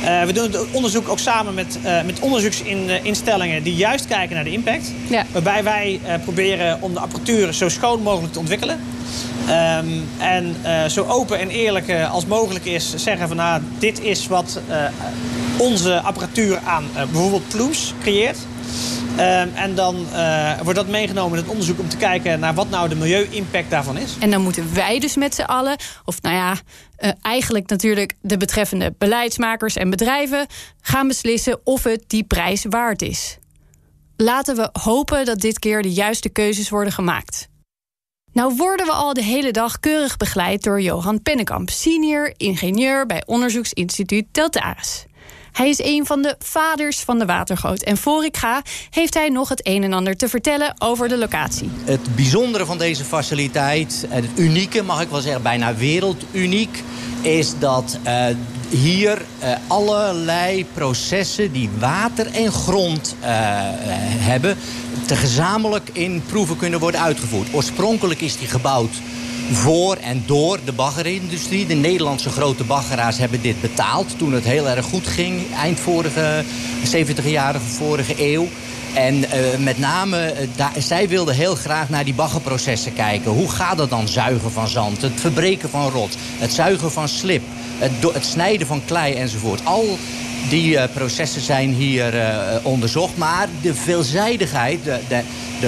Uh, 0.04 0.24
we 0.24 0.34
doen 0.34 0.44
het 0.44 0.72
onderzoek 0.72 1.10
ook 1.10 1.20
samen 1.20 1.54
met, 1.54 1.78
uh, 1.86 2.02
met 2.02 2.20
onderzoeksinstellingen 2.20 3.64
die 3.64 3.76
juist 3.76 4.08
kijken 4.08 4.36
naar 4.36 4.44
de 4.44 4.52
impact. 4.52 4.92
Ja. 5.10 5.26
Waarbij 5.32 5.64
wij 5.64 6.00
uh, 6.06 6.14
proberen 6.24 6.82
om 6.82 6.94
de 6.94 7.00
apparatuur 7.00 7.54
zo 7.54 7.70
schoon 7.70 8.02
mogelijk 8.02 8.34
te 8.34 8.40
ontwikkelen. 8.40 8.80
Um, 9.50 10.08
en 10.18 10.56
zo 10.92 11.06
open 11.06 11.40
en 11.40 11.50
eerlijk 11.50 11.92
als 12.12 12.26
mogelijk 12.26 12.66
is 12.66 12.96
zeggen 12.96 13.28
van 13.28 13.38
nou, 13.38 13.62
dit 13.80 14.02
is 14.02 14.28
wat 14.28 14.60
onze 15.58 16.00
apparatuur 16.00 16.60
aan 16.66 16.86
bijvoorbeeld 16.94 17.48
plumes 17.48 17.94
creëert. 18.02 18.38
Um, 19.14 19.52
en 19.56 19.76
dan 19.76 20.06
wordt 20.64 20.80
dat 20.80 20.88
meegenomen 20.88 21.38
in 21.38 21.44
het 21.44 21.52
onderzoek 21.52 21.80
om 21.80 21.90
te 21.90 21.98
kijken 21.98 22.40
naar 22.40 22.54
wat 22.54 22.70
nou 22.70 22.90
de 22.90 22.96
milieu-impact 22.96 23.70
daarvan 23.70 23.98
is. 23.98 24.16
En 24.20 24.32
dan 24.32 24.42
moeten 24.42 24.74
wij 24.74 25.00
dus 25.00 25.16
met 25.16 25.36
z'n 25.36 25.42
allen, 25.42 25.78
of 26.06 26.22
nou 26.22 26.36
ja, 26.36 26.56
eigenlijk 27.22 27.70
natuurlijk 27.70 28.14
de 28.22 28.38
betreffende 28.38 28.94
beleidsmakers 28.98 29.76
en 29.76 29.90
bedrijven, 29.90 30.48
gaan 30.82 31.08
beslissen 31.08 31.60
of 31.64 31.84
het 31.84 32.04
die 32.08 32.24
prijs 32.24 32.66
waard 32.70 33.02
is. 33.02 33.38
Laten 34.18 34.56
we 34.56 34.70
hopen 34.82 35.26
dat 35.26 35.40
dit 35.40 35.60
keer 35.60 35.82
de 35.82 35.94
juiste 35.94 36.30
keuzes 36.30 36.70
worden 36.70 36.94
gemaakt. 36.94 37.48
Nou 38.34 38.56
worden 38.56 38.86
we 38.86 38.92
al 38.92 39.14
de 39.14 39.24
hele 39.24 39.52
dag 39.52 39.80
keurig 39.80 40.18
begeleid 40.18 40.64
door 40.64 40.82
Johan 40.82 41.22
Pennekamp, 41.22 41.70
senior 41.70 42.34
ingenieur 42.38 43.06
bij 43.06 43.24
onderzoeksinstituut 43.26 44.26
Deltaris. 44.32 45.06
Hij 45.52 45.70
is 45.70 45.80
een 45.80 46.06
van 46.06 46.22
de 46.22 46.36
vaders 46.40 47.00
van 47.00 47.20
de 47.20 47.26
watergoot. 47.26 47.82
En 47.82 47.98
voor 47.98 48.26
ik 48.26 48.38
ga, 48.38 48.62
heeft 48.90 49.14
hij 49.14 49.30
nog 49.30 49.50
het 49.50 49.68
een 49.68 49.84
en 49.84 49.94
ander 49.94 50.18
te 50.18 50.30
vertellen 50.30 50.74
over 50.78 51.08
de 51.08 51.18
locatie. 51.18 51.70
Het 51.84 52.16
bijzondere 52.16 52.66
van 52.66 52.78
deze 52.78 53.04
faciliteit, 53.04 54.06
het 54.10 54.26
unieke, 54.36 54.84
mag 54.84 55.02
ik 55.02 55.10
wel 55.10 55.22
zeggen, 55.22 55.42
bijna 55.42 55.76
werelduniek, 55.76 56.84
is 57.22 57.60
dat 57.60 57.98
uh, 58.06 58.26
hier 58.70 59.22
uh, 59.44 59.50
allerlei 59.68 60.66
processen 60.74 61.52
die 61.52 61.70
water 61.80 62.28
en 62.32 62.52
grond 62.52 63.16
uh, 63.22 63.28
hebben... 63.28 64.58
te 65.06 65.16
gezamenlijk 65.16 65.90
in 65.92 66.24
proeven 66.28 66.58
kunnen 66.58 66.80
worden 66.80 67.02
uitgevoerd. 67.02 67.54
Oorspronkelijk 67.54 68.22
is 68.22 68.38
die 68.38 68.48
gebouwd 68.48 68.92
voor 69.52 69.96
en 69.96 70.24
door 70.26 70.60
de 70.66 70.72
baggerindustrie. 70.72 71.66
De 71.66 71.74
Nederlandse 71.74 72.30
grote 72.30 72.64
baggeraars 72.64 73.18
hebben 73.18 73.42
dit 73.42 73.62
betaald 73.62 74.18
toen 74.18 74.34
het 74.34 74.44
heel 74.44 74.70
erg 74.70 74.86
goed 74.86 75.08
ging. 75.08 75.42
Eind 75.56 75.80
vorige, 75.80 76.44
70 76.84 77.30
jaren 77.30 77.62
vorige 77.62 78.14
eeuw. 78.18 78.48
En 78.94 79.16
uh, 79.16 79.26
met 79.60 79.78
name, 79.78 80.34
daar, 80.56 80.72
zij 80.78 81.08
wilden 81.08 81.36
heel 81.36 81.56
graag 81.56 81.90
naar 81.90 82.04
die 82.04 82.14
baggerprocessen 82.14 82.94
kijken. 82.94 83.32
Hoe 83.32 83.50
gaat 83.50 83.80
het 83.80 83.90
dan 83.90 84.08
zuigen 84.08 84.52
van 84.52 84.68
zand, 84.68 85.02
het 85.02 85.20
verbreken 85.20 85.70
van 85.70 85.90
rot, 85.90 86.16
het 86.38 86.52
zuigen 86.52 86.92
van 86.92 87.08
slip, 87.08 87.42
het, 87.78 88.14
het 88.14 88.26
snijden 88.26 88.68
van 88.68 88.82
klei 88.86 89.14
enzovoort. 89.14 89.66
Al 89.66 89.98
die 90.50 90.74
uh, 90.74 90.84
processen 90.94 91.42
zijn 91.42 91.74
hier 91.74 92.14
onderzocht. 92.64 93.18
Maar 93.18 93.48
de 93.62 93.74
veelzijdigheid, 93.74 94.84
de, 94.84 95.00
de, 95.08 95.22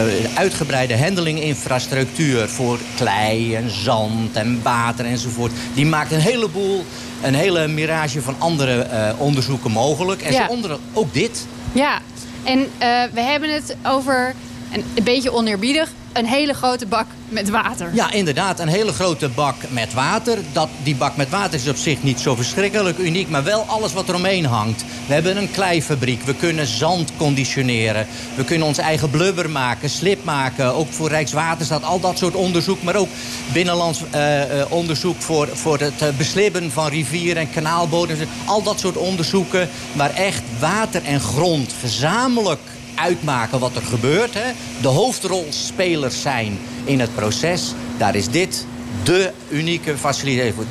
de 0.03 0.29
uitgebreide 0.33 0.97
handelinginfrastructuur 0.97 2.49
voor 2.49 2.79
klei 2.95 3.55
en 3.55 3.69
zand 3.69 4.35
en 4.35 4.59
water 4.63 5.05
enzovoort... 5.05 5.51
die 5.73 5.85
maakt 5.85 6.11
een 6.11 6.19
heleboel, 6.19 6.85
een 7.23 7.35
hele 7.35 7.67
mirage 7.67 8.21
van 8.21 8.35
andere 8.37 8.87
onderzoeken 9.17 9.71
mogelijk. 9.71 10.21
En 10.21 10.33
ja. 10.33 10.47
onder 10.47 10.77
ook 10.93 11.13
dit. 11.13 11.47
Ja, 11.71 12.01
en 12.43 12.59
uh, 12.59 12.67
we 13.13 13.21
hebben 13.21 13.53
het 13.53 13.75
over, 13.83 14.33
een, 14.73 14.83
een 14.95 15.03
beetje 15.03 15.33
oneerbiedig, 15.33 15.91
een 16.17 16.25
hele 16.25 16.53
grote 16.53 16.85
bak 16.85 17.05
met 17.29 17.49
water. 17.49 17.89
Ja, 17.93 18.11
inderdaad, 18.11 18.59
een 18.59 18.67
hele 18.67 18.91
grote 18.91 19.29
bak 19.29 19.55
met 19.69 19.93
water. 19.93 20.37
Dat, 20.51 20.69
die 20.83 20.95
bak 20.95 21.15
met 21.15 21.29
water 21.29 21.53
is 21.53 21.67
op 21.67 21.75
zich 21.75 22.03
niet 22.03 22.19
zo 22.19 22.35
verschrikkelijk 22.35 22.97
uniek... 22.97 23.29
maar 23.29 23.43
wel 23.43 23.61
alles 23.61 23.93
wat 23.93 24.09
er 24.09 24.15
omheen 24.15 24.45
hangt. 24.45 24.85
We 25.07 25.13
hebben 25.13 25.37
een 25.37 25.51
kleifabriek, 25.51 26.21
we 26.21 26.35
kunnen 26.35 26.67
zand 26.67 27.11
conditioneren... 27.17 28.07
we 28.35 28.43
kunnen 28.43 28.67
ons 28.67 28.77
eigen 28.77 29.09
blubber 29.09 29.49
maken, 29.49 29.89
slip 29.89 30.23
maken... 30.23 30.73
ook 30.73 30.91
voor 30.91 31.09
Rijkswaterstaat, 31.09 31.83
al 31.83 31.99
dat 31.99 32.17
soort 32.17 32.35
onderzoek... 32.35 32.83
maar 32.83 32.95
ook 32.95 33.09
binnenlands 33.53 34.01
uh, 34.15 34.41
onderzoek 34.69 35.21
voor, 35.21 35.47
voor 35.53 35.79
het 35.79 36.17
beslibben 36.17 36.71
van 36.71 36.87
rivieren 36.87 37.41
en 37.41 37.51
kanaalbodems... 37.51 38.19
al 38.45 38.63
dat 38.63 38.79
soort 38.79 38.97
onderzoeken 38.97 39.69
waar 39.93 40.13
echt 40.13 40.43
water 40.59 41.03
en 41.03 41.19
grond 41.19 41.73
gezamenlijk 41.81 42.59
uitmaken 42.95 43.59
wat 43.59 43.75
er 43.75 43.81
gebeurt. 43.81 44.33
Hè. 44.33 44.51
De 44.81 44.87
hoofdrolspelers 44.87 46.21
zijn 46.21 46.59
in 46.83 46.99
het 46.99 47.15
proces. 47.15 47.73
Daar 47.97 48.15
is 48.15 48.29
dit 48.29 48.65
de 49.03 49.31
unieke 49.49 49.97
faciliteit 49.97 50.53
voor. 50.55 50.65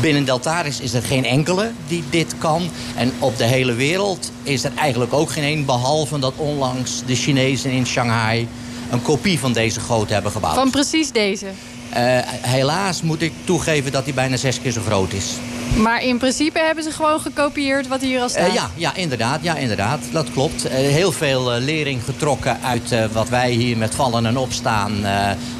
binnen 0.00 0.24
Deltaris 0.24 0.80
is 0.80 0.94
er 0.94 1.02
geen 1.02 1.24
enkele 1.24 1.70
die 1.88 2.04
dit 2.10 2.38
kan. 2.38 2.70
En 2.96 3.12
op 3.18 3.36
de 3.36 3.44
hele 3.44 3.74
wereld 3.74 4.32
is 4.42 4.64
er 4.64 4.72
eigenlijk 4.76 5.12
ook 5.12 5.30
geen 5.30 5.44
een... 5.44 5.64
behalve 5.64 6.18
dat 6.18 6.32
onlangs 6.36 7.02
de 7.06 7.14
Chinezen 7.14 7.70
in 7.70 7.86
Shanghai... 7.86 8.48
een 8.90 9.02
kopie 9.02 9.38
van 9.38 9.52
deze 9.52 9.80
goot 9.80 10.08
hebben 10.08 10.32
gebouwd. 10.32 10.54
Van 10.54 10.70
precies 10.70 11.12
deze? 11.12 11.46
Uh, 11.46 12.18
helaas 12.42 13.02
moet 13.02 13.22
ik 13.22 13.32
toegeven 13.44 13.92
dat 13.92 14.04
hij 14.04 14.14
bijna 14.14 14.36
zes 14.36 14.60
keer 14.60 14.72
zo 14.72 14.80
groot 14.80 15.12
is. 15.12 15.34
Maar 15.76 16.02
in 16.02 16.18
principe 16.18 16.58
hebben 16.58 16.84
ze 16.84 16.90
gewoon 16.90 17.20
gekopieerd 17.20 17.88
wat 17.88 18.00
hier 18.00 18.20
al 18.20 18.28
staat? 18.28 18.48
Uh, 18.48 18.54
ja, 18.54 18.70
ja, 18.74 18.94
inderdaad, 18.94 19.42
ja, 19.42 19.56
inderdaad. 19.56 20.00
Dat 20.12 20.32
klopt. 20.32 20.64
Uh, 20.64 20.72
heel 20.72 21.12
veel 21.12 21.50
lering 21.50 22.04
getrokken 22.04 22.58
uit 22.62 23.12
wat 23.12 23.28
wij 23.28 23.50
hier 23.50 23.76
met 23.76 23.94
vallen 23.94 24.26
en 24.26 24.36
opstaan... 24.36 25.04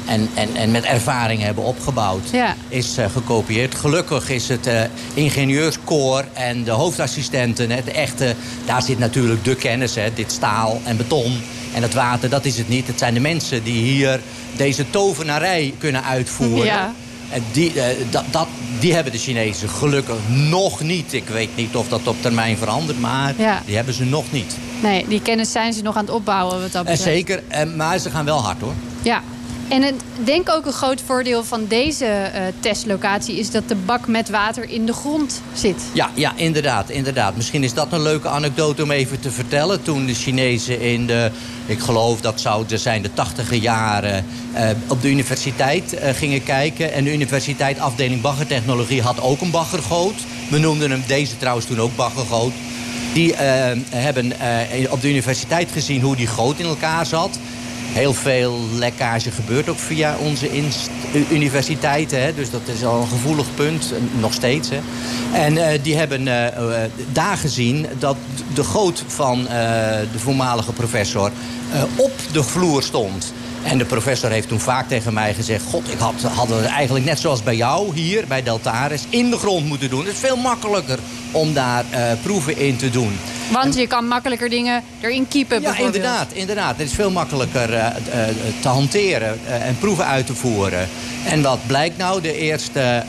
en, 0.05 0.29
en, 0.33 0.55
en 0.55 0.71
met 0.71 0.83
ervaring 0.83 1.41
hebben 1.41 1.63
opgebouwd, 1.63 2.29
ja. 2.31 2.55
is 2.67 2.97
gekopieerd. 3.11 3.75
Gelukkig 3.75 4.29
is 4.29 4.49
het 4.49 4.69
ingenieurskoor 5.13 6.25
en 6.33 6.63
de 6.63 6.71
hoofdassistenten... 6.71 7.69
het 7.69 7.87
echte, 7.87 8.35
daar 8.65 8.81
zit 8.81 8.99
natuurlijk 8.99 9.43
de 9.43 9.55
kennis, 9.55 9.95
hè, 9.95 10.13
dit 10.13 10.31
staal 10.31 10.81
en 10.83 10.97
beton... 10.97 11.41
En 11.73 11.81
het 11.81 11.93
water, 11.93 12.29
dat 12.29 12.45
is 12.45 12.57
het 12.57 12.69
niet. 12.69 12.87
Het 12.87 12.99
zijn 12.99 13.13
de 13.13 13.19
mensen 13.19 13.63
die 13.63 13.83
hier 13.83 14.19
deze 14.55 14.89
tovenarij 14.89 15.73
kunnen 15.77 16.03
uitvoeren. 16.03 16.65
Ja. 16.65 16.93
En 17.29 17.43
die, 17.51 17.73
uh, 17.75 17.83
dat, 18.09 18.23
dat, 18.31 18.47
die 18.79 18.93
hebben 18.93 19.11
de 19.11 19.17
Chinezen 19.17 19.69
gelukkig 19.69 20.15
nog 20.49 20.81
niet. 20.81 21.13
Ik 21.13 21.27
weet 21.27 21.55
niet 21.55 21.75
of 21.75 21.87
dat 21.87 22.07
op 22.07 22.21
termijn 22.21 22.57
verandert, 22.57 22.99
maar 22.99 23.33
ja. 23.37 23.61
die 23.65 23.75
hebben 23.75 23.93
ze 23.93 24.05
nog 24.05 24.31
niet. 24.31 24.57
Nee, 24.81 25.05
die 25.07 25.21
kennis 25.21 25.51
zijn 25.51 25.73
ze 25.73 25.81
nog 25.81 25.95
aan 25.95 26.05
het 26.05 26.13
opbouwen 26.13 26.61
wat 26.61 26.71
dat 26.71 26.83
betreft. 26.83 27.07
Uh, 27.07 27.13
zeker, 27.13 27.43
uh, 27.51 27.75
maar 27.75 27.99
ze 27.99 28.09
gaan 28.09 28.25
wel 28.25 28.41
hard 28.41 28.61
hoor. 28.61 28.73
Ja, 29.01 29.21
en 29.69 29.83
ik 29.83 29.93
denk 30.23 30.49
ook 30.49 30.65
een 30.65 30.71
groot 30.71 31.01
voordeel 31.05 31.43
van 31.43 31.65
deze 31.67 32.05
uh, 32.05 32.41
testlocatie... 32.59 33.35
is 33.35 33.51
dat 33.51 33.67
de 33.67 33.75
bak 33.75 34.07
met 34.07 34.29
water 34.29 34.69
in 34.69 34.85
de 34.85 34.93
grond 34.93 35.41
zit. 35.53 35.83
Ja, 35.93 36.09
ja 36.13 36.33
inderdaad, 36.35 36.89
inderdaad. 36.89 37.35
Misschien 37.35 37.63
is 37.63 37.73
dat 37.73 37.91
een 37.91 38.01
leuke 38.01 38.27
anekdote 38.27 38.83
om 38.83 38.91
even 38.91 39.19
te 39.19 39.31
vertellen. 39.31 39.83
Toen 39.83 40.05
de 40.05 40.13
Chinezen 40.13 40.81
in 40.81 41.07
de, 41.07 41.31
ik 41.65 41.79
geloof 41.79 42.21
dat 42.21 42.41
zouden 42.41 42.79
zijn 42.79 43.01
de 43.01 43.13
tachtige 43.13 43.59
jaren... 43.59 44.25
Uh, 44.53 44.69
op 44.87 45.01
de 45.01 45.09
universiteit 45.09 45.93
uh, 45.93 46.09
gingen 46.09 46.43
kijken. 46.43 46.93
En 46.93 47.03
de 47.03 47.13
universiteit 47.13 47.79
afdeling 47.79 48.21
baggertechnologie 48.21 49.01
had 49.01 49.21
ook 49.21 49.41
een 49.41 49.51
baggergoot. 49.51 50.17
We 50.49 50.57
noemden 50.57 50.91
hem 50.91 51.03
deze 51.07 51.37
trouwens 51.37 51.65
toen 51.65 51.79
ook 51.79 51.95
baggergoot. 51.95 52.53
Die 53.13 53.35
hebben 53.89 54.33
op 54.89 55.01
de 55.01 55.09
universiteit 55.09 55.71
gezien 55.71 56.01
hoe 56.01 56.15
die 56.15 56.27
goot 56.27 56.59
in 56.59 56.65
elkaar 56.65 57.05
zat 57.05 57.39
heel 57.89 58.13
veel 58.13 58.59
lekkage 58.73 59.31
gebeurt 59.31 59.69
ook 59.69 59.77
via 59.77 60.15
onze 60.17 60.49
universiteiten. 61.31 62.21
Hè? 62.21 62.33
Dus 62.33 62.49
dat 62.49 62.61
is 62.65 62.83
al 62.83 63.01
een 63.01 63.07
gevoelig 63.07 63.45
punt, 63.55 63.93
nog 64.19 64.33
steeds. 64.33 64.69
Hè? 64.69 64.79
En 65.33 65.53
uh, 65.53 65.67
die 65.81 65.95
hebben 65.95 66.27
uh, 66.27 66.45
daar 67.11 67.37
gezien 67.37 67.85
dat 67.99 68.17
de 68.53 68.63
goot 68.63 69.03
van 69.07 69.43
de 70.11 70.19
voormalige 70.19 70.73
professor 70.73 71.31
op 71.95 72.11
de 72.31 72.43
vloer 72.43 72.83
stond. 72.83 73.33
En 73.63 73.77
de 73.77 73.85
professor 73.85 74.29
heeft 74.29 74.47
toen 74.47 74.59
vaak 74.59 74.87
tegen 74.87 75.13
mij 75.13 75.33
gezegd... 75.33 75.63
God, 75.63 75.91
ik 75.91 75.97
had, 75.97 76.21
hadden 76.21 76.57
het 76.57 76.65
eigenlijk 76.65 77.05
net 77.05 77.19
zoals 77.19 77.43
bij 77.43 77.55
jou 77.55 77.95
hier, 77.95 78.27
bij 78.27 78.43
Deltaris... 78.43 79.03
in 79.09 79.29
de 79.29 79.37
grond 79.37 79.65
moeten 79.65 79.89
doen. 79.89 80.05
Het 80.05 80.13
is 80.13 80.19
veel 80.19 80.37
makkelijker 80.37 80.99
om 81.31 81.53
daar 81.53 81.85
uh, 81.91 81.99
proeven 82.23 82.57
in 82.57 82.77
te 82.77 82.89
doen. 82.89 83.17
Want 83.51 83.75
je 83.75 83.87
kan 83.87 84.07
makkelijker 84.07 84.49
dingen 84.49 84.83
erin 84.99 85.27
kiepen 85.27 85.61
Ja, 85.61 85.77
inderdaad. 85.77 86.31
inderdaad. 86.33 86.77
Het 86.77 86.87
is 86.87 86.93
veel 86.93 87.11
makkelijker 87.11 87.73
uh, 87.73 87.77
uh, 87.77 87.91
te 88.61 88.67
hanteren 88.67 89.39
en 89.45 89.77
proeven 89.79 90.05
uit 90.05 90.25
te 90.25 90.35
voeren. 90.35 90.89
En 91.25 91.41
wat 91.41 91.59
blijkt 91.67 91.97
nou? 91.97 92.21
De 92.21 92.37
eerste 92.37 93.03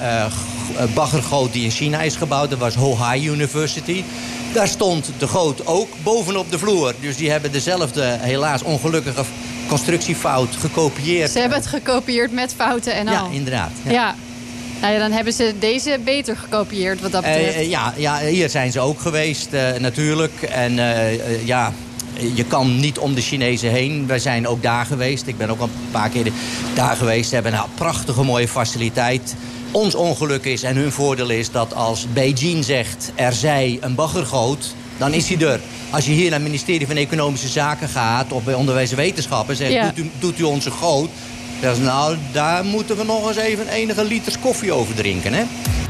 baggergoot 0.95 1.53
die 1.53 1.65
in 1.65 1.71
China 1.71 2.01
is 2.01 2.17
gebouwd... 2.17 2.51
dat 2.51 2.59
was 2.59 2.75
Hohai 2.75 3.29
University. 3.31 4.05
Daar 4.53 4.69
stond 4.69 5.11
de 5.19 5.29
goot 5.29 5.67
ook 5.67 5.89
bovenop 6.03 6.51
de 6.51 6.59
vloer. 6.59 6.95
Dus 7.01 7.17
die 7.17 7.31
hebben 7.31 7.53
dezelfde, 7.53 8.17
helaas 8.21 8.63
ongelukkige 8.63 9.25
constructiefout 9.71 10.57
gekopieerd. 10.57 11.31
Ze 11.31 11.39
hebben 11.39 11.59
het 11.59 11.67
gekopieerd 11.67 12.33
met 12.33 12.55
fouten 12.57 12.95
en 12.95 13.09
al. 13.09 13.15
Ja, 13.15 13.27
inderdaad. 13.33 13.71
Ja. 13.85 13.91
ja. 13.93 14.15
Nou 14.81 14.93
ja, 14.93 14.99
dan 14.99 15.13
hebben 15.13 15.33
ze 15.33 15.55
deze 15.59 15.99
beter 16.05 16.37
gekopieerd 16.37 17.01
wat 17.01 17.13
dat 17.13 17.23
betreft. 17.23 17.57
Uh, 17.57 17.71
ja, 17.71 17.95
ja, 17.97 18.19
hier 18.19 18.49
zijn 18.49 18.73
ze 18.73 18.81
ook 18.81 19.01
geweest 19.01 19.49
uh, 19.53 19.73
natuurlijk. 19.79 20.43
En 20.43 20.73
uh, 20.73 21.47
ja, 21.47 21.73
je 22.35 22.45
kan 22.45 22.81
niet 22.81 22.99
om 22.99 23.15
de 23.15 23.21
Chinezen 23.21 23.71
heen. 23.71 24.07
Wij 24.07 24.19
zijn 24.19 24.49
ook 24.49 24.63
daar 24.63 24.87
geweest. 24.87 25.27
Ik 25.27 25.39
ben 25.39 25.51
ook 25.51 25.61
al 25.61 25.65
een 25.65 25.91
paar 25.91 26.09
keer 26.09 26.33
daar 26.75 26.97
geweest. 26.97 27.29
Ze 27.29 27.35
hebben 27.35 27.53
een 27.53 27.61
prachtige 27.75 28.23
mooie 28.23 28.49
faciliteit. 28.49 29.35
Ons 29.71 29.95
ongeluk 29.95 30.45
is 30.45 30.63
en 30.63 30.77
hun 30.77 30.93
voordeel 30.93 31.31
is 31.31 31.51
dat 31.51 31.75
als 31.75 32.07
Beijing 32.13 32.65
zegt... 32.65 33.13
er 33.15 33.33
zij 33.33 33.79
een 33.81 33.95
baggergoot, 33.95 34.75
dan 34.99 35.13
is 35.13 35.29
hij 35.29 35.47
er. 35.47 35.61
Als 35.90 36.07
je 36.07 36.12
hier 36.12 36.31
naar 36.31 36.38
het 36.38 36.48
ministerie 36.48 36.87
van 36.87 36.96
Economische 36.96 37.48
Zaken 37.48 37.88
gaat... 37.88 38.33
of 38.33 38.44
bij 38.44 38.55
Onderwijs 38.55 38.90
en 38.90 38.96
Wetenschappen 38.96 39.57
zegt... 39.57 39.72
Ja. 39.72 39.85
Doet, 39.94 39.98
u, 39.98 40.11
doet 40.18 40.38
u 40.38 40.42
onze 40.42 40.70
goot... 40.70 41.11
Dan 41.61 41.70
is 41.70 41.79
nou, 41.79 42.16
daar 42.33 42.64
moeten 42.64 42.96
we 42.96 43.05
nog 43.05 43.29
eens 43.29 43.37
even 43.37 43.68
enige 43.68 44.05
liters 44.05 44.38
koffie 44.38 44.72
over 44.72 44.94
drinken, 44.94 45.33
hè? 45.33 45.44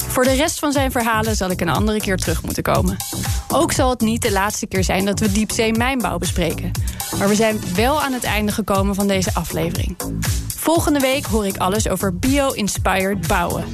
Voor 0.08 0.24
de 0.24 0.32
rest 0.32 0.58
van 0.58 0.72
zijn 0.72 0.90
verhalen 0.90 1.36
zal 1.36 1.50
ik 1.50 1.60
een 1.60 1.68
andere 1.68 1.98
keer 1.98 2.16
terug 2.16 2.42
moeten 2.42 2.62
komen. 2.62 2.96
Ook 3.48 3.72
zal 3.72 3.90
het 3.90 4.00
niet 4.00 4.22
de 4.22 4.32
laatste 4.32 4.66
keer 4.66 4.84
zijn 4.84 5.04
dat 5.04 5.20
we 5.20 5.32
diepzee 5.32 5.72
mijnbouw 5.72 6.18
bespreken. 6.18 6.70
Maar 7.18 7.28
we 7.28 7.34
zijn 7.34 7.60
wel 7.74 8.02
aan 8.02 8.12
het 8.12 8.24
einde 8.24 8.52
gekomen 8.52 8.94
van 8.94 9.06
deze 9.06 9.34
aflevering. 9.34 9.96
Volgende 10.56 11.00
week 11.00 11.24
hoor 11.24 11.46
ik 11.46 11.56
alles 11.56 11.88
over 11.88 12.14
bio-inspired 12.14 13.26
bouwen. 13.26 13.64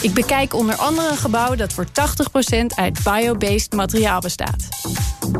Ik 0.00 0.14
bekijk 0.14 0.54
onder 0.54 0.74
andere 0.74 1.10
een 1.10 1.16
gebouw 1.16 1.54
dat 1.54 1.72
voor 1.72 1.86
80% 1.86 1.90
uit 2.74 2.98
bio-based 3.04 3.72
materiaal 3.72 4.20
bestaat. 4.20 4.68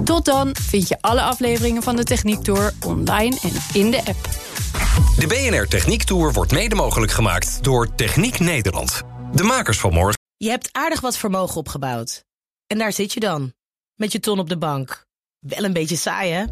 Tot 0.04 0.24
dan 0.24 0.56
vind 0.60 0.88
je 0.88 0.96
alle 1.00 1.22
afleveringen 1.22 1.82
van 1.82 1.96
de 1.96 2.04
Techniek 2.04 2.42
Tour 2.42 2.72
online 2.86 3.38
en 3.42 3.80
in 3.80 3.90
de 3.90 3.98
app. 3.98 4.28
De 5.18 5.26
BNR 5.26 5.68
Techniek 5.68 6.04
Tour 6.04 6.32
wordt 6.32 6.52
mede 6.52 6.74
mogelijk 6.74 7.12
gemaakt 7.12 7.64
door 7.64 7.94
Techniek 7.94 8.38
Nederland. 8.38 9.02
De 9.32 9.42
makers 9.42 9.78
van 9.78 9.92
morgen. 9.92 10.20
Je 10.36 10.48
hebt 10.48 10.68
aardig 10.72 11.00
wat 11.00 11.16
vermogen 11.16 11.56
opgebouwd. 11.56 12.24
En 12.66 12.78
daar 12.78 12.92
zit 12.92 13.12
je 13.12 13.20
dan, 13.20 13.52
met 13.94 14.12
je 14.12 14.20
ton 14.20 14.38
op 14.38 14.48
de 14.48 14.58
bank. 14.58 15.06
Wel 15.38 15.64
een 15.64 15.72
beetje 15.72 15.96
saai, 15.96 16.32
hè? 16.32 16.44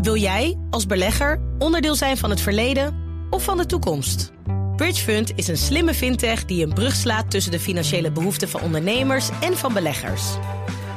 Wil 0.00 0.16
jij, 0.16 0.58
als 0.70 0.86
belegger, 0.86 1.40
onderdeel 1.58 1.94
zijn 1.94 2.16
van 2.16 2.30
het 2.30 2.40
verleden 2.40 2.94
of 3.30 3.44
van 3.44 3.56
de 3.56 3.66
toekomst? 3.66 4.32
Bridgefund 4.76 5.32
is 5.34 5.48
een 5.48 5.56
slimme 5.56 5.94
fintech 5.94 6.44
die 6.44 6.66
een 6.66 6.72
brug 6.72 6.94
slaat 6.94 7.30
tussen 7.30 7.52
de 7.52 7.60
financiële 7.60 8.12
behoeften 8.12 8.48
van 8.48 8.60
ondernemers 8.60 9.28
en 9.40 9.56
van 9.56 9.72
beleggers. 9.72 10.22